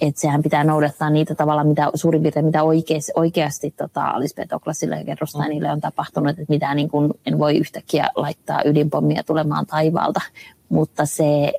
[0.00, 4.96] että sehän pitää noudattaa niitä tavalla, mitä suurin piirtein mitä oikeasti, oikeasti tota, Alice Petoklasille
[4.96, 10.20] ja Gerrostainille on tapahtunut, että mitä niin kuin, en voi yhtäkkiä laittaa ydinpommia tulemaan taivaalta,
[10.68, 11.52] mutta, se,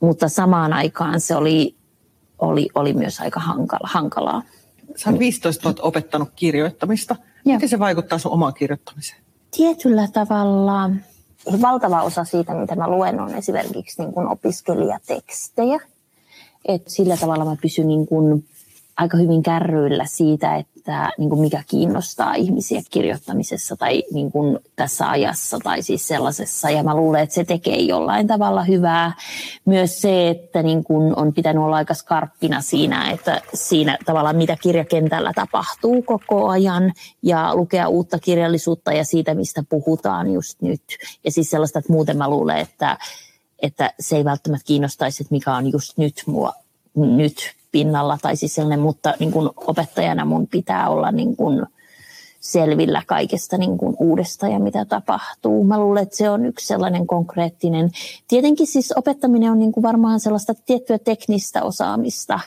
[0.00, 1.76] mutta samaan aikaan se oli,
[2.38, 4.42] oli, oli myös aika hankala, hankalaa.
[4.96, 7.16] Sä oot 15 vuotta opettanut kirjoittamista.
[7.44, 7.54] Joo.
[7.54, 9.20] Miten se vaikuttaa sun omaan kirjoittamiseen?
[9.56, 10.90] Tietyllä tavalla
[11.62, 15.80] valtava osa siitä, mitä mä luen, on esimerkiksi niin kuin opiskelijatekstejä.
[16.68, 18.44] Et sillä tavalla mä pysyn niin kuin
[18.96, 25.10] aika hyvin kärryillä siitä, että niin kuin mikä kiinnostaa ihmisiä kirjoittamisessa tai niin kuin tässä
[25.10, 26.70] ajassa tai siis sellaisessa.
[26.70, 29.12] Ja mä luulen, että se tekee jollain tavalla hyvää.
[29.64, 34.56] Myös se, että niin kuin on pitänyt olla aika skarppina siinä, että siinä tavallaan mitä
[34.62, 40.82] kirjakentällä tapahtuu koko ajan ja lukea uutta kirjallisuutta ja siitä, mistä puhutaan just nyt.
[41.24, 42.98] Ja siis sellaista, että muuten mä luulen, että
[43.62, 46.52] että se ei välttämättä kiinnostaisi, että mikä on just nyt mua
[46.94, 51.66] nyt pinnalla tai siis sellainen, mutta niin kuin opettajana mun pitää olla niin kuin
[52.40, 55.64] selvillä kaikesta niin kuin uudesta ja mitä tapahtuu.
[55.64, 57.90] Mä luulen, että se on yksi sellainen konkreettinen.
[58.28, 62.40] Tietenkin siis opettaminen on niin kuin varmaan sellaista tiettyä teknistä osaamista,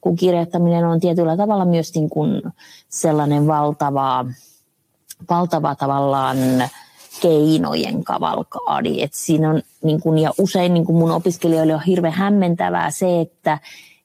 [0.00, 2.42] kun kirjoittaminen on tietyllä tavalla myös niin kuin
[2.88, 4.24] sellainen valtava,
[5.30, 6.38] valtava tavallaan
[7.20, 9.02] keinojen kavalkaadi.
[9.02, 13.20] Et siinä on, niin kun, ja usein niin kun mun opiskelijoille on hirveän hämmentävää se,
[13.20, 13.58] että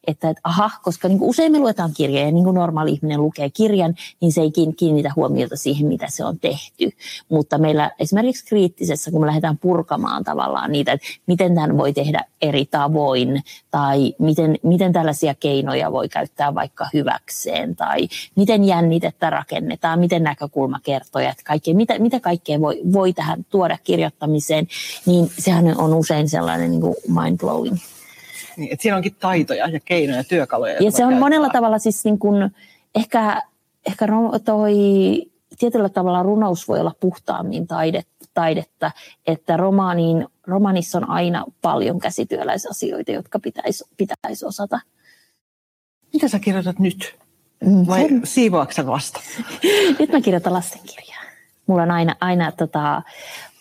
[0.10, 3.22] että, että aha, koska niin kuin usein me luetaan kirjaa ja niin kuin normaali ihminen
[3.22, 6.92] lukee kirjan, niin se ei kiinnitä huomiota siihen, mitä se on tehty.
[7.30, 12.26] Mutta meillä esimerkiksi kriittisessä, kun me lähdetään purkamaan tavallaan niitä, että miten tämän voi tehdä
[12.42, 20.00] eri tavoin tai miten, miten tällaisia keinoja voi käyttää vaikka hyväkseen tai miten jännitettä rakennetaan,
[20.00, 24.68] miten näkökulmakertojat, kaikkea, mitä, mitä kaikkea voi, voi tähän tuoda kirjoittamiseen,
[25.06, 27.99] niin sehän on usein sellainen niin kuin mind-blowing.
[28.58, 30.74] Niin, että siinä onkin taitoja ja keinoja, työkaluja.
[30.74, 31.20] Ja se on käyttää.
[31.20, 32.52] monella tavalla siis niin kuin,
[32.96, 33.42] ehkä,
[33.88, 34.08] ehkä
[34.46, 34.74] toi
[35.60, 38.92] tietyllä tavalla runous voi olla puhtaammin taidetta, taidetta
[39.28, 44.80] että romaaniin, romaanissa on aina paljon käsityöläisasioita, jotka pitäisi, pitäisi osata.
[46.14, 47.16] Mitä sä kirjoitat nyt?
[47.66, 48.22] Mm, Vai Sen...
[48.24, 49.20] siivoaksen vasta?
[50.00, 51.24] nyt mä kirjoitan lastenkirjaa.
[51.68, 53.02] Mulla on aina, aina tota,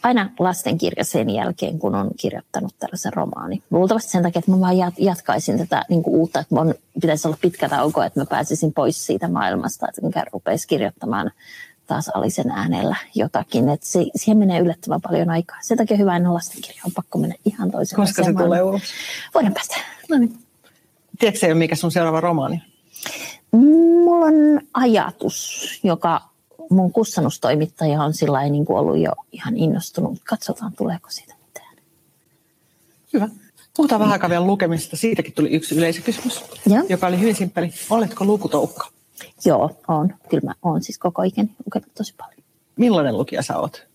[0.02, 3.62] aina lastenkirja sen jälkeen, kun on kirjoittanut tällaisen romaani.
[3.70, 7.38] Luultavasti sen takia, että mä vaan jatkaisin tätä niin kuin uutta, että mun pitäisi olla
[7.40, 11.30] pitkä tauko, että mä pääsisin pois siitä maailmasta, että mikä rupeisi kirjoittamaan
[11.86, 13.68] taas alisen äänellä jotakin.
[13.68, 15.58] Että se, siihen menee yllättävän paljon aikaa.
[15.62, 17.96] Sen takia hyvä ennen lastenkirja on pakko mennä ihan toiseen.
[17.96, 18.82] Koska se tulee ulos?
[19.34, 19.76] Vuoden päästä.
[20.08, 20.38] No niin.
[21.18, 22.62] Tiedätkö mikä sun seuraava romaani?
[23.52, 26.28] Mulla on ajatus, joka
[26.70, 30.18] mun kustannustoimittaja on sillä niin kuin ollut jo ihan innostunut.
[30.24, 31.76] Katsotaan, tuleeko siitä mitään.
[33.12, 33.28] Hyvä.
[33.76, 34.96] Puhutaan vähän aikaa vielä lukemista.
[34.96, 36.84] Siitäkin tuli yksi yleisökysymys, ja.
[36.88, 37.70] joka oli hyvin simppeli.
[37.90, 38.88] Oletko lukutoukka?
[39.44, 40.14] Joo, on.
[40.28, 42.42] Kyllä mä oon siis koko ikäni lukenut tosi paljon.
[42.76, 43.88] Millainen lukija sä oot?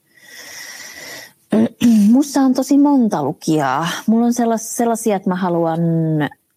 [2.12, 3.88] Musta on tosi monta lukijaa.
[4.08, 5.80] Mulla on sellaisia, että mä haluan,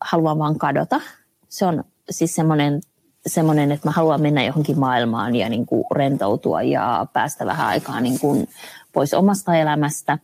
[0.00, 1.00] haluan vaan kadota.
[1.48, 2.80] Se on siis semmoinen
[3.26, 8.00] semmoinen, että mä haluan mennä johonkin maailmaan ja niin kuin rentoutua ja päästä vähän aikaa
[8.00, 8.48] niin kuin
[8.92, 10.18] pois omasta elämästä.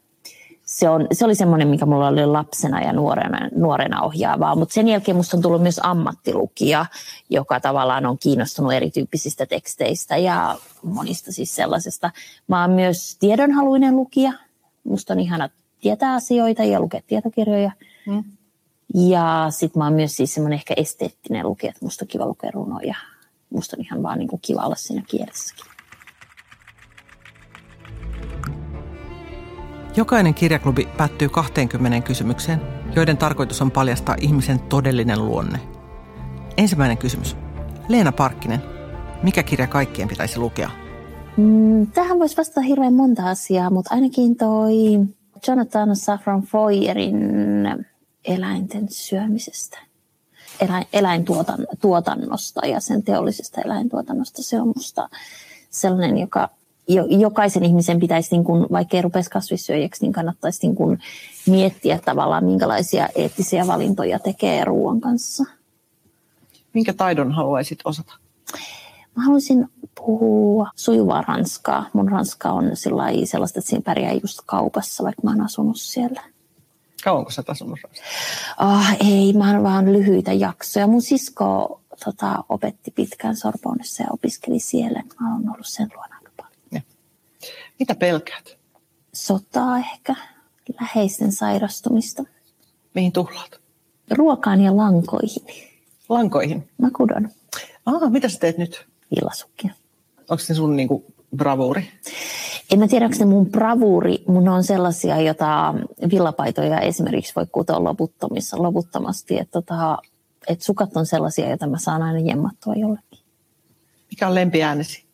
[0.64, 4.88] Se, on, se oli semmoinen, mikä mulla oli lapsena ja nuorena, nuorena ohjaavaa, mutta sen
[4.88, 6.86] jälkeen musta on tullut myös ammattilukija,
[7.30, 12.10] joka tavallaan on kiinnostunut erityyppisistä teksteistä ja monista siis sellaisesta.
[12.48, 14.32] Mä oon myös tiedonhaluinen lukija.
[14.84, 15.48] Musta on ihana
[15.80, 17.70] tietää asioita ja lukea tietokirjoja.
[18.06, 18.24] Mm.
[18.94, 22.50] Ja sitten mä oon myös siis semmoinen ehkä esteettinen lukija, että musta on kiva lukea
[22.50, 22.94] runoja.
[23.50, 25.64] Musta on ihan vaan niin kuin kiva olla siinä kielessäkin.
[29.96, 32.61] Jokainen kirjaklubi päättyy 20 kysymykseen,
[32.96, 35.59] joiden tarkoitus on paljastaa ihmisen todellinen luonne.
[36.57, 37.37] Ensimmäinen kysymys.
[37.88, 38.62] Leena Parkkinen,
[39.22, 40.70] mikä kirja kaikkien pitäisi lukea?
[41.37, 44.74] Mm, tähän voisi vastata hirveän monta asiaa, mutta ainakin toi
[45.48, 47.16] Jonathan Safran Foyerin
[48.24, 49.78] eläinten syömisestä,
[50.61, 54.42] eläin, eläintuotannosta ja sen teollisesta eläintuotannosta.
[54.42, 55.08] Se on minusta
[55.70, 56.48] sellainen, joka
[57.18, 60.98] jokaisen ihmisen pitäisi, niin kuin, vaikka ei rupesi kasvissyöjäksi, niin kannattaisi niin kuin
[61.46, 65.44] miettiä tavallaan, minkälaisia eettisiä valintoja tekee ruoan kanssa.
[66.74, 68.14] Minkä taidon haluaisit osata?
[69.16, 71.87] Mä haluaisin puhua sujuvaa ranskaa.
[71.92, 76.22] Mun ranska on sellaista, että siinä pärjää just kaupassa, vaikka mä oon asunut siellä.
[77.04, 77.78] Kauanko sä asunut
[78.60, 80.86] Oh, ei, mä oon vaan lyhyitä jaksoja.
[80.86, 85.02] Mun sisko tota, opetti pitkään Sorbonnessa ja opiskeli siellä.
[85.20, 86.62] Mä oon ollut sen luona aika paljon.
[86.72, 86.80] Ja.
[87.78, 88.56] Mitä pelkäät?
[89.12, 90.14] Sotaa ehkä,
[90.80, 92.22] läheisten sairastumista.
[92.94, 93.60] Mihin tuhlaat?
[94.10, 95.46] Ruokaan ja lankoihin.
[96.08, 96.68] Lankoihin?
[96.78, 97.28] Mä kudon.
[97.86, 98.86] Ah, mitä sä teet nyt?
[99.10, 99.74] Villasukkia.
[100.18, 101.04] Onko se sun niinku
[101.36, 101.88] bravuuri?
[102.72, 104.24] En mä tiedä, onko mun bravuuri.
[104.28, 105.74] Mun on sellaisia, joita
[106.11, 109.38] villapaitoja esimerkiksi voi kutoa loputtomissa, loputtomasti.
[109.38, 109.98] Että tota,
[110.48, 113.18] et sukat on sellaisia, joita mä saan aina jemmattua jollekin.
[114.11, 115.04] Mikä on lempiäänesi?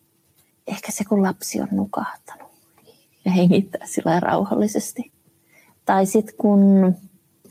[0.67, 2.49] Ehkä se, kun lapsi on nukahtanut
[3.25, 5.13] ja hengittää sillä rauhallisesti.
[5.85, 6.95] Tai sitten kun,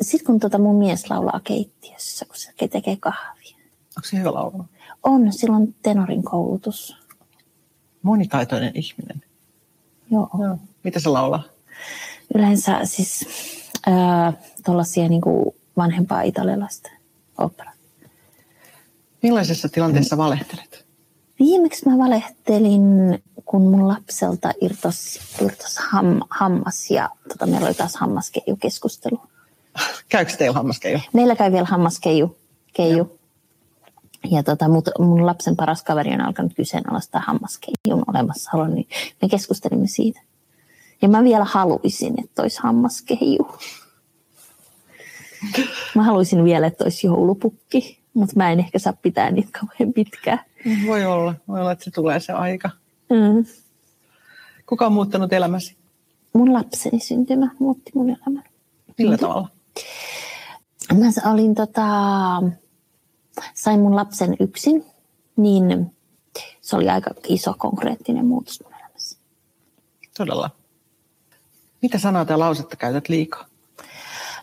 [0.02, 3.58] sit kun tota mun mies laulaa keittiössä, kun se tekee kahvia.
[3.98, 4.66] Onko se hyvä laulu?
[5.04, 6.98] On, silloin tenorin koulutus.
[8.02, 9.27] Monitaitoinen ihminen.
[10.12, 10.30] Joo.
[10.40, 10.58] Joo.
[10.84, 11.44] Mitä se laulaa?
[12.36, 13.26] Yleensä siis
[13.88, 14.34] äh,
[14.66, 15.22] tuollaisia niin
[15.78, 16.90] vanhempaa italialaista
[17.38, 17.72] opera.
[19.24, 20.86] Millaisessa tilanteessa valehtelet?
[21.40, 22.82] Viimeksi mä valehtelin,
[23.46, 29.22] kun mun lapselta irtos, irtos ham, hammas ja tota, meillä oli taas hammaskeiju-keskustelu.
[30.10, 31.00] Käykö teillä hammaskeiju?
[31.14, 32.38] Meillä käy vielä hammaskeiju.
[32.74, 33.17] Keiju.
[34.32, 38.88] Ja tota, mut, mun lapsen paras kaveri on alkanut kyseenalaistaa hammaskeijun olemassaolo, niin
[39.22, 40.22] me keskustelimme siitä.
[41.02, 43.48] Ja mä vielä haluaisin, että olisi hammaskeiju.
[45.96, 50.40] Mä haluaisin vielä, että olisi joulupukki, mutta mä en ehkä saa pitää niitä kauhean pitkään.
[50.88, 51.34] Voi olla.
[51.48, 52.70] Voi olla, että se tulee se aika.
[53.10, 53.46] Mm.
[54.66, 55.78] Kuka on muuttanut elämäsi?
[56.34, 58.44] Mun lapseni syntymä muutti mun elämän.
[58.98, 59.50] Millä tavalla?
[60.94, 61.84] Mä olin tota,
[63.54, 64.86] sain mun lapsen yksin,
[65.38, 65.92] niin
[66.62, 69.18] se oli aika iso konkreettinen muutos mun elämässä.
[70.18, 70.50] Todella.
[71.82, 73.46] Mitä sanaa tai lausetta käytät liikaa?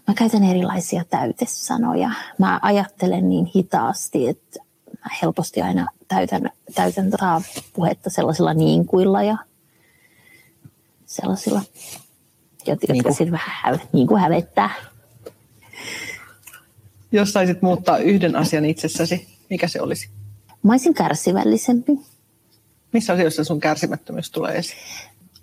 [0.09, 2.11] Mä käytän erilaisia täytesanoja.
[2.39, 4.61] Mä ajattelen niin hitaasti, että
[5.05, 9.37] mä helposti aina täytän, täytän tota puhetta sellaisilla niinkuilla ja
[11.07, 11.63] sellaisilla,
[12.67, 14.71] jotka niin sitten vähän niin kuin hävettää.
[17.15, 20.09] Jos saisit muuttaa yhden asian itsessäsi, mikä se olisi?
[20.63, 21.93] Mä olisin kärsivällisempi.
[22.93, 24.79] Missä asioissa sun kärsimättömyys tulee esiin?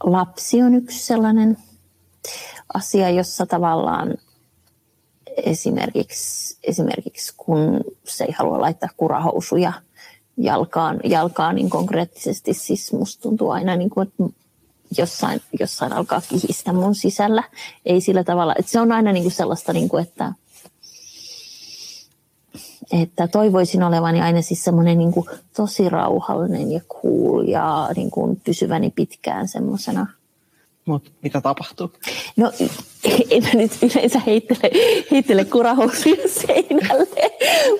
[0.03, 1.57] Lapsi on yksi sellainen
[2.73, 4.17] asia, jossa tavallaan
[5.37, 9.73] esimerkiksi, esimerkiksi kun se ei halua laittaa kurahousuja
[10.37, 14.23] jalkaan, jalkaan niin konkreettisesti, siis musta tuntuu aina, niin kuin, että
[14.97, 17.43] jossain, jossain alkaa kihistä mun sisällä.
[17.85, 20.33] Ei sillä tavalla, että se on aina niin kuin sellaista, niin kuin, että,
[22.91, 25.25] että toivoisin olevani aina siis semmoinen niin kuin
[25.55, 30.07] tosi rauhallinen ja cool ja niin kuin pysyväni pitkään semmoisena–
[30.85, 31.91] mutta mitä tapahtuu?
[32.37, 32.51] No
[33.29, 34.71] en mä nyt yleensä heittele,
[35.11, 37.31] heittele kurahousuja seinälle,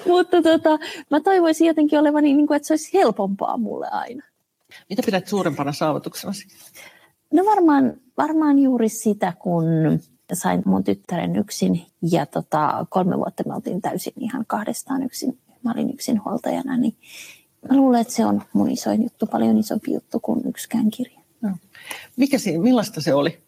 [0.05, 4.24] mutta tota, mä toivoisin jotenkin olevani, niin kuin, että se olisi helpompaa mulle aina.
[4.89, 6.34] Mitä pidät suurempana saavutuksena?
[7.34, 9.66] No varmaan, varmaan juuri sitä, kun
[10.34, 15.40] sain mun tyttären yksin ja tota, kolme vuotta me oltiin täysin ihan kahdestaan yksin.
[15.64, 16.96] Mä olin yksin huoltajana, niin
[17.70, 21.22] mä luulen, että se on mun isoin juttu, paljon isompi juttu kuin yksikään kirja.
[22.18, 23.40] Mikä siinä, millaista se oli?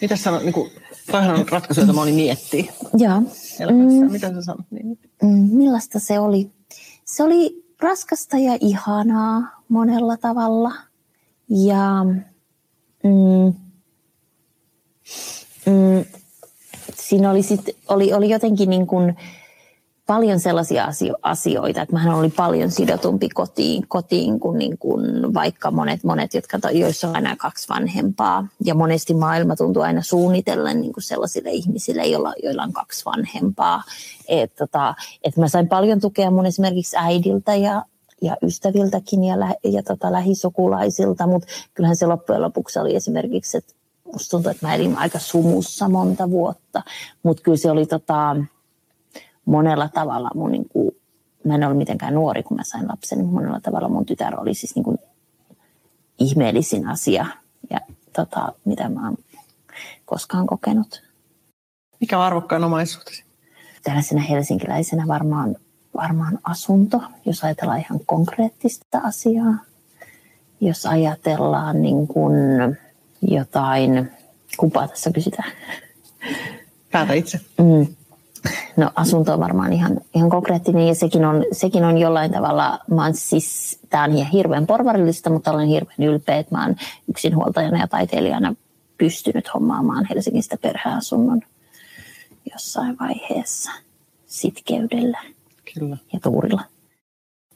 [0.00, 0.70] Mitä sä niin kuin,
[1.12, 2.70] on ratkaisu, jota moni miettii.
[2.98, 3.20] Joo.
[3.20, 4.66] Mm, Mitä sä sanot?
[4.70, 4.98] Niin.
[5.22, 6.50] Mm, millaista se oli?
[7.04, 10.72] Se oli raskasta ja ihanaa monella tavalla.
[11.48, 12.04] Ja
[13.04, 13.54] mm,
[15.66, 16.04] mm,
[16.94, 19.16] siinä oli, sit, oli, oli jotenkin niin kuin,
[20.06, 20.88] paljon sellaisia
[21.22, 26.58] asioita, että mähän oli paljon sidotumpi kotiin, kotiin kuin, niin kuin vaikka monet, monet jotka,
[26.72, 28.48] joissa on aina kaksi vanhempaa.
[28.64, 33.82] Ja monesti maailma tuntuu aina suunnitellen niin kuin sellaisille ihmisille, joilla, joilla on kaksi vanhempaa.
[34.28, 37.82] Et, tota, et mä sain paljon tukea mun esimerkiksi äidiltä ja,
[38.22, 43.74] ja ystäviltäkin ja, lä- ja tota, lähisukulaisilta, mutta kyllähän se loppujen lopuksi oli esimerkiksi, että
[44.14, 46.82] musta tuntuu, että mä elin aika sumussa monta vuotta,
[47.22, 48.36] mutta kyllä se oli tota,
[49.44, 50.90] monella tavalla mun niin kuin,
[51.44, 54.54] mä en ole mitenkään nuori, kun mä sain lapsen, niin monella tavalla mun tytär oli
[54.54, 54.98] siis niin kuin
[56.18, 57.26] ihmeellisin asia,
[57.70, 57.80] ja
[58.12, 59.16] tota, mitä mä oon
[60.04, 61.02] koskaan kokenut.
[62.00, 63.24] Mikä on arvokkaan omaisuutesi?
[63.84, 65.56] Tällaisena helsinkiläisenä varmaan,
[65.96, 69.54] varmaan asunto, jos ajatellaan ihan konkreettista asiaa.
[70.60, 72.34] Jos ajatellaan niin kuin
[73.28, 74.10] jotain,
[74.56, 75.52] kumpaa tässä kysytään?
[76.90, 77.40] Päätä itse.
[77.58, 77.86] Mm.
[78.76, 83.04] No asunto on varmaan ihan, ihan konkreettinen ja sekin on, sekin on jollain tavalla, mä
[83.04, 86.76] oon siis, tää on ihan hirveän porvarillista, mutta olen hirveän ylpeä, että mä oon
[87.08, 88.54] yksinhuoltajana ja taiteilijana
[88.98, 91.40] pystynyt hommaamaan Helsingistä perheasunnon
[92.52, 93.70] jossain vaiheessa
[94.26, 95.18] sitkeydellä
[95.74, 95.96] Kyllä.
[96.12, 96.62] ja tuurilla.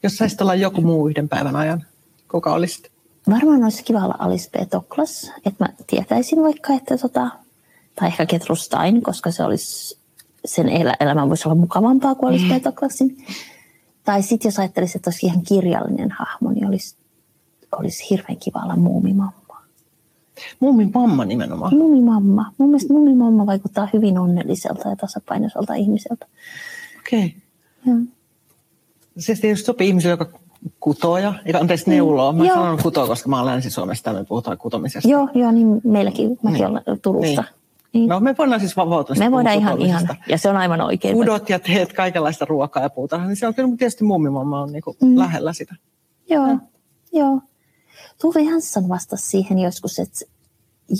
[0.03, 1.85] Jos saisit olla joku muu yhden päivän ajan,
[2.31, 2.91] kuka olisit?
[3.29, 4.69] Varmaan olisi kiva olla Alice B.
[4.69, 7.29] Toklas, että mä tietäisin vaikka, että tota,
[7.95, 9.99] tai ehkä Ketrustain, koska se olisi
[10.45, 10.69] sen
[10.99, 13.15] elämä voisi olla mukavampaa kuin olisi mm.
[14.03, 16.95] Tai sitten jos ajattelisi, että olisi ihan kirjallinen hahmo, niin olisi,
[17.71, 19.61] olisi hirveän kiva olla muumimamma.
[20.59, 21.75] Muumimamma nimenomaan?
[21.75, 22.53] Muumimamma.
[22.57, 26.25] Mun mielestä muumimamma vaikuttaa hyvin onnelliselta ja tasapainoiselta ihmiseltä.
[26.99, 27.35] Okei.
[27.87, 28.01] Okay.
[29.17, 30.39] Se tietysti sopii ihmiselle, joka
[30.79, 32.33] kutoja, ja anteeksi neuloa.
[32.33, 35.09] Mä sanon kutoa, koska mä olen Länsi-Suomesta me puhutaan kutomisesta.
[35.09, 36.65] Joo, joo niin meilläkin, mäkin niin.
[36.65, 37.41] olen Turusta.
[37.41, 37.59] Niin.
[37.93, 38.09] Niin.
[38.09, 39.15] No me voidaan siis vapautua.
[39.19, 41.15] Me voidaan ihan, ihan, ja se on aivan oikein.
[41.15, 44.83] Udot ja teet kaikenlaista ruokaa ja puuta, niin se on kyllä tietysti mummimamma on niin
[45.01, 45.17] mm.
[45.17, 45.75] lähellä sitä.
[46.29, 46.57] Joo, ja.
[47.11, 47.41] joo.
[48.21, 50.25] Tuve Hansson vastasi siihen joskus, että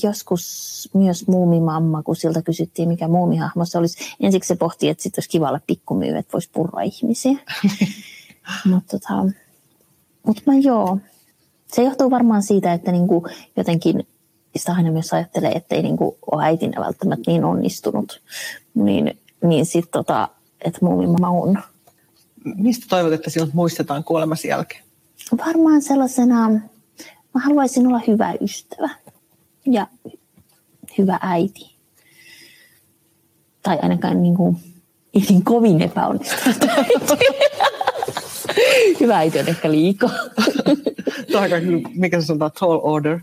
[0.03, 4.15] joskus myös muumimamma, kun siltä kysyttiin, mikä muumihahmo se olisi.
[4.19, 7.37] Ensiksi se pohti, että sitten olisi kiva olla pikkumyy, että voisi purra ihmisiä.
[8.65, 9.33] Mutta tota,
[10.27, 10.97] mut mä joo.
[11.67, 14.07] Se johtuu varmaan siitä, että niinku jotenkin
[14.55, 18.21] sitä aina myös ajattelee, että ei niinku ole äitinä välttämättä niin onnistunut,
[18.73, 20.27] niin, niin sitten tota,
[20.61, 21.59] että muumimama on.
[22.55, 24.83] Mistä toivot, että sinut muistetaan kuolemasi jälkeen?
[25.45, 26.49] Varmaan sellaisena,
[27.33, 28.89] mä haluaisin olla hyvä ystävä
[29.65, 29.87] ja
[30.97, 31.75] hyvä äiti.
[33.63, 34.57] Tai ainakaan niin kuin,
[35.13, 36.57] ei niin kovin epäonnistunut
[38.99, 40.09] Hyvä äiti on ehkä liikaa.
[41.35, 41.49] On
[41.95, 43.19] mikä se sanotaan, tall order.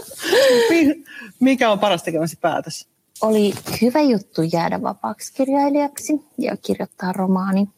[1.40, 2.88] mikä on paras tekemäsi päätös?
[3.22, 3.52] Oli
[3.82, 7.68] hyvä juttu jäädä vapaaksi kirjailijaksi ja kirjoittaa romaani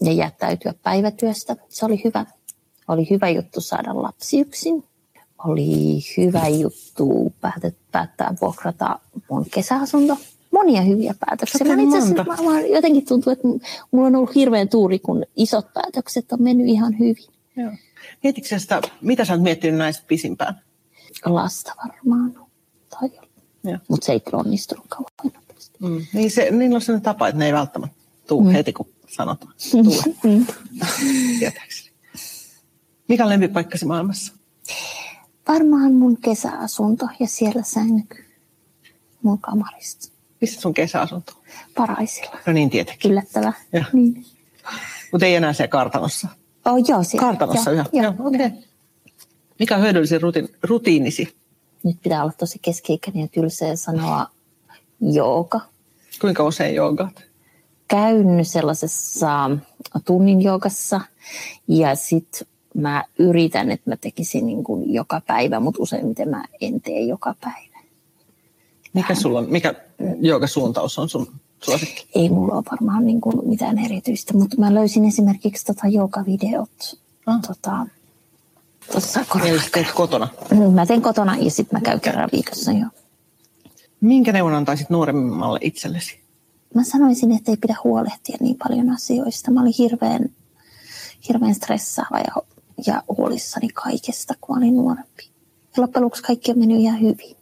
[0.00, 1.56] ja jättäytyä päivätyöstä.
[1.68, 2.26] Se oli hyvä.
[2.88, 4.84] Oli hyvä juttu saada lapsi yksin.
[5.44, 7.34] Oli hyvä juttu
[7.92, 8.98] päättää vuokrata
[9.30, 10.16] mun kesäasunto
[10.50, 11.76] monia hyviä päätöksiä.
[11.76, 13.48] Mä itse asiassa, mä, mä jotenkin tuntuu, että
[13.90, 17.26] mulla on ollut hirveän tuuri, kun isot päätökset on mennyt ihan hyvin.
[17.56, 17.72] Joo.
[18.22, 20.60] Mietitkö sitä, mitä sä oot miettinyt näistä pisimpään?
[21.24, 22.46] Lasta varmaan.
[22.90, 23.10] Tai
[23.88, 25.32] Mutta se ei kyllä onnistunut kauan
[25.78, 26.06] mm.
[26.12, 27.96] niin se, niillä on sellainen tapa, että ne ei välttämättä
[28.26, 28.50] tule mm.
[28.50, 29.54] heti, kun sanotaan.
[29.70, 30.14] Tule.
[30.24, 30.46] Mm.
[33.08, 34.32] Mikä on lempipaikkasi maailmassa?
[35.48, 38.24] Varmaan mun kesäasunto ja siellä sänky
[39.22, 40.17] mun kamarista.
[40.40, 41.32] Missä sun kesäasunto?
[41.74, 42.38] Paraisilla.
[42.46, 43.10] No niin, tietenkin.
[43.10, 43.52] Yllättävää.
[43.92, 44.24] Niin.
[45.12, 46.28] Mutta ei enää siellä kartanossa?
[46.64, 47.26] Oh, joo, siellä.
[47.26, 47.84] Kartanossa, joo.
[47.92, 48.02] joo.
[48.02, 48.50] joo okay.
[49.58, 51.38] Mikä on hyödyllisin rutiin, rutiinisi
[51.84, 54.26] nyt pitää olla tosi keskeikäinen ja tylsä ja sanoa
[55.00, 55.60] jooga.
[56.20, 57.22] Kuinka usein joogaat?
[57.88, 59.50] Käynyt sellaisessa
[60.04, 61.00] tunnin joogassa
[61.68, 66.80] ja sitten mä yritän, että mä tekisin niin kuin joka päivä, mutta useimmiten mä en
[66.80, 67.78] tee joka päivä.
[68.92, 69.74] Mikä, sulla on, mikä
[70.20, 71.26] joogasuuntaus on sun
[71.64, 72.08] suosikki?
[72.14, 77.40] Ei mulla ole varmaan niin kuin mitään erityistä, mutta mä löysin esimerkiksi tota joogavideot ah.
[77.46, 77.86] tota,
[78.92, 79.20] tuossa
[79.72, 80.28] teet kotona?
[80.50, 82.86] Mm, mä teen kotona ja sitten mä käyn kerran viikossa jo.
[84.00, 86.20] Minkä neuvon antaisit nuoremmalle itsellesi?
[86.74, 89.50] Mä sanoisin, että ei pidä huolehtia niin paljon asioista.
[89.50, 90.28] Mä olin hirveän,
[91.28, 92.42] hirveän stressaava ja,
[92.86, 95.30] ja huolissani kaikesta, kun olin nuorempi.
[95.76, 97.36] Ja loppujen lopuksi kaikki on mennyt ihan hyvin.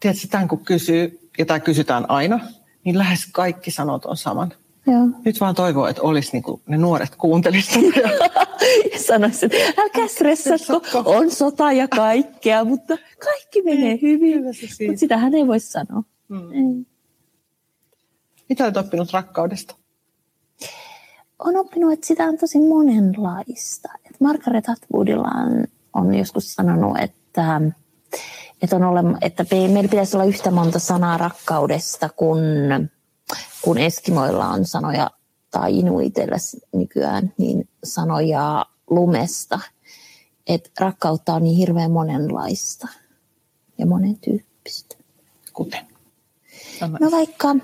[0.00, 2.40] Tiedätkö, tämän kun kysyy, ja tämä kysytään aina,
[2.84, 4.52] niin lähes kaikki sanot on saman.
[4.86, 5.08] Joo.
[5.24, 7.94] Nyt vaan toivoo, että olisi niin kuin ne nuoret kuuntelisivat.
[9.06, 14.44] Sanoisin, että älkää stressatko, on sota ja kaikkea, mutta kaikki menee hyvin.
[14.44, 14.66] Mutta
[14.96, 16.02] sitähän ei voi sanoa.
[16.28, 16.52] Hmm.
[16.52, 16.86] Ei.
[18.48, 19.74] Mitä olet oppinut rakkaudesta?
[21.38, 23.88] Olen oppinut, että sitä on tosi monenlaista.
[24.10, 27.60] Et Margaret Atwoodilla on, on joskus sanonut, että,
[28.64, 32.40] että, on ole, että meillä pitäisi olla yhtä monta sanaa rakkaudesta kuin
[33.62, 35.10] kun Eskimoilla on sanoja
[35.50, 36.36] tai inuitella
[36.72, 39.60] nykyään, niin sanoja lumesta.
[40.46, 42.88] Että rakkautta on niin hirveän monenlaista
[43.78, 44.96] ja monen tyyppistä.
[45.52, 45.86] Kuten?
[47.00, 47.56] No vaikka,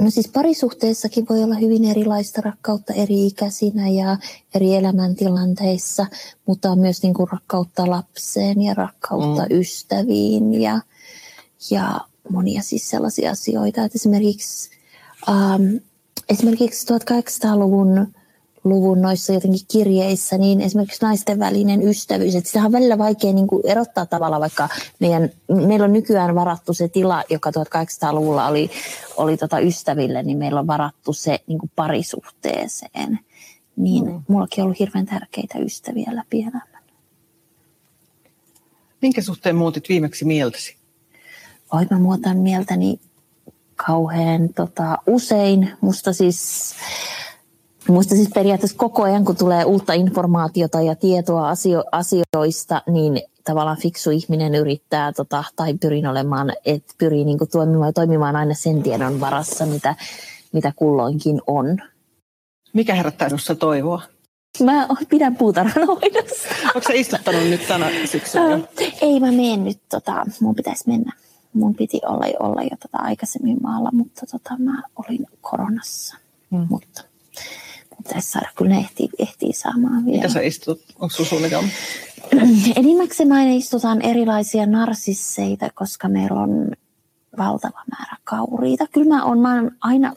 [0.00, 4.18] no siis parisuhteessakin voi olla hyvin erilaista rakkautta eri ikäisinä ja
[4.54, 6.06] eri elämäntilanteissa,
[6.46, 9.60] mutta on myös niin kuin rakkautta lapseen ja rakkautta mm.
[9.60, 10.80] ystäviin ja,
[11.70, 14.70] ja monia siis sellaisia asioita, että esimerkiksi
[15.28, 15.76] ähm,
[16.28, 18.14] esimerkiksi 1800-luvun
[18.64, 23.46] luvun noissa jotenkin kirjeissä, niin esimerkiksi naisten välinen ystävyys, että sitä on välillä vaikea niin
[23.46, 24.68] kuin erottaa tavalla, vaikka
[25.00, 25.30] meidän,
[25.66, 28.70] meillä on nykyään varattu se tila, joka 1800-luvulla oli,
[29.16, 33.18] oli tota ystäville, niin meillä on varattu se niin kuin parisuhteeseen.
[33.76, 34.22] Niin mm.
[34.28, 36.84] mullakin on ollut hirveän tärkeitä ystäviä läpi elämän.
[39.02, 40.76] Minkä suhteen muutit viimeksi mieltäsi?
[41.72, 43.00] Oi, mä muutan mieltäni
[43.76, 45.70] kauhean tota, usein.
[45.80, 46.74] Musta siis,
[47.88, 53.76] musta siis periaatteessa koko ajan, kun tulee uutta informaatiota ja tietoa asio, asioista, niin tavallaan
[53.76, 59.20] fiksu ihminen yrittää, tota, tai pyrin olemaan, että pyrii niin toimimaan, toimimaan aina sen tiedon
[59.20, 59.94] varassa, mitä,
[60.52, 61.78] mitä kulloinkin on.
[62.72, 64.02] Mikä herättää sinussa toivoa?
[64.62, 66.48] Mä pidän puutarhanhoidossa.
[66.74, 68.60] Onko sä istuttanut nyt tänä syksynä?
[69.00, 71.12] Ei, mä menen nyt, tota, mun pitäisi mennä
[71.54, 76.16] mun piti olla jo, olla jo tota aikaisemmin maalla, mutta tota, mä olin koronassa.
[76.50, 76.66] Mm.
[76.70, 77.02] Mutta
[78.02, 80.16] pitäisi saada, kyllä ne ehtii, ehtii saamaan vielä.
[80.16, 80.82] Mitä sä istut?
[80.94, 81.68] Onko sun suunnitelma?
[82.76, 86.70] Enimmäkseen aina istutaan erilaisia narsisseita, koska meillä on
[87.38, 88.86] valtava määrä kauriita.
[88.92, 90.16] Kyllä mä oon, mä oon aina,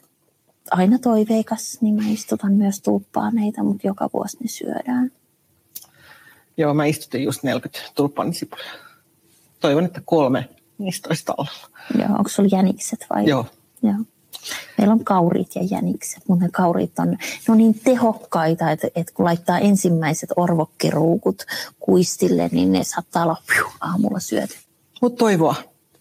[0.72, 5.12] aina toiveikas, niin mä istutan myös tulppaaneita, mutta joka vuosi ne syödään.
[6.58, 8.72] Joo, mä istutin just 40 tulppaanisipulia.
[9.60, 11.70] Toivon, että kolme niistä olisi tallella.
[12.00, 13.26] Joo, onko sulla jänikset vai?
[13.26, 13.46] Joo.
[13.84, 13.96] Joo.
[14.78, 17.18] Meillä on kaurit ja jänikset, mutta ne kaurit on, ne
[17.50, 21.44] on niin tehokkaita, että, että kun laittaa ensimmäiset orvokkiruukut
[21.80, 24.56] kuistille, niin ne saattaa olla piu, aamulla syöty.
[25.02, 25.56] Mutta toivoa.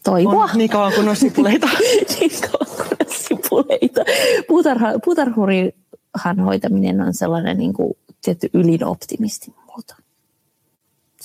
[0.04, 0.44] Toivoa.
[0.44, 1.68] On niin kauan kuin on sipuleita.
[2.20, 4.00] niin kauan kuin on sipuleita.
[4.48, 9.96] Puutarha, puutarhurihan hoitaminen on sellainen niin kuin, tietty ylin-optimistin muuta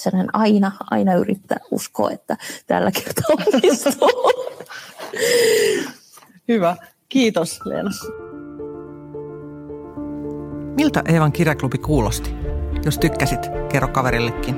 [0.01, 4.31] sellainen aina, aina yrittää uskoa, että tällä kertaa onnistuu.
[6.47, 6.77] Hyvä.
[7.11, 7.89] Kiitos, Leena.
[10.75, 12.35] Miltä Eevan kirjaklubi kuulosti?
[12.85, 13.39] Jos tykkäsit,
[13.69, 14.55] kerro kaverillekin.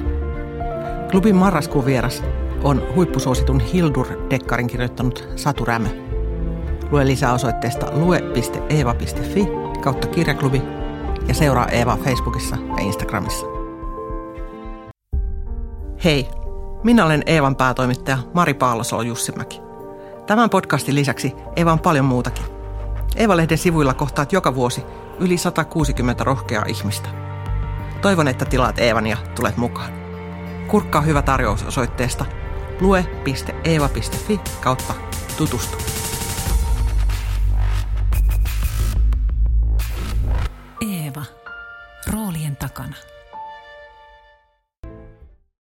[1.11, 2.23] Klubin marraskuun vieras
[2.63, 5.87] on huippusuositun Hildur-dekkarin kirjoittanut Satu Rämö.
[6.91, 9.47] Lue lisää osoitteesta lue.eeva.fi
[9.83, 10.61] kautta kirjaklubi
[11.27, 13.45] ja seuraa Eeva Facebookissa ja Instagramissa.
[16.03, 16.27] Hei,
[16.83, 19.72] minä olen Eevan päätoimittaja Mari Paalosolo Jussimäki.
[20.27, 22.45] Tämän podcastin lisäksi Eeva on paljon muutakin.
[23.15, 24.83] Eeva-lehden sivuilla kohtaat joka vuosi
[25.19, 27.09] yli 160 rohkeaa ihmistä.
[28.01, 29.91] Toivon, että tilaat Eevan ja tulet mukaan.
[30.67, 32.25] Kurkkaa hyvä tarjous osoitteesta
[32.81, 34.93] lue.eeva.fi kautta
[35.37, 35.77] tutustu.
[40.81, 41.23] Eeva.
[42.13, 43.12] Roolien takana.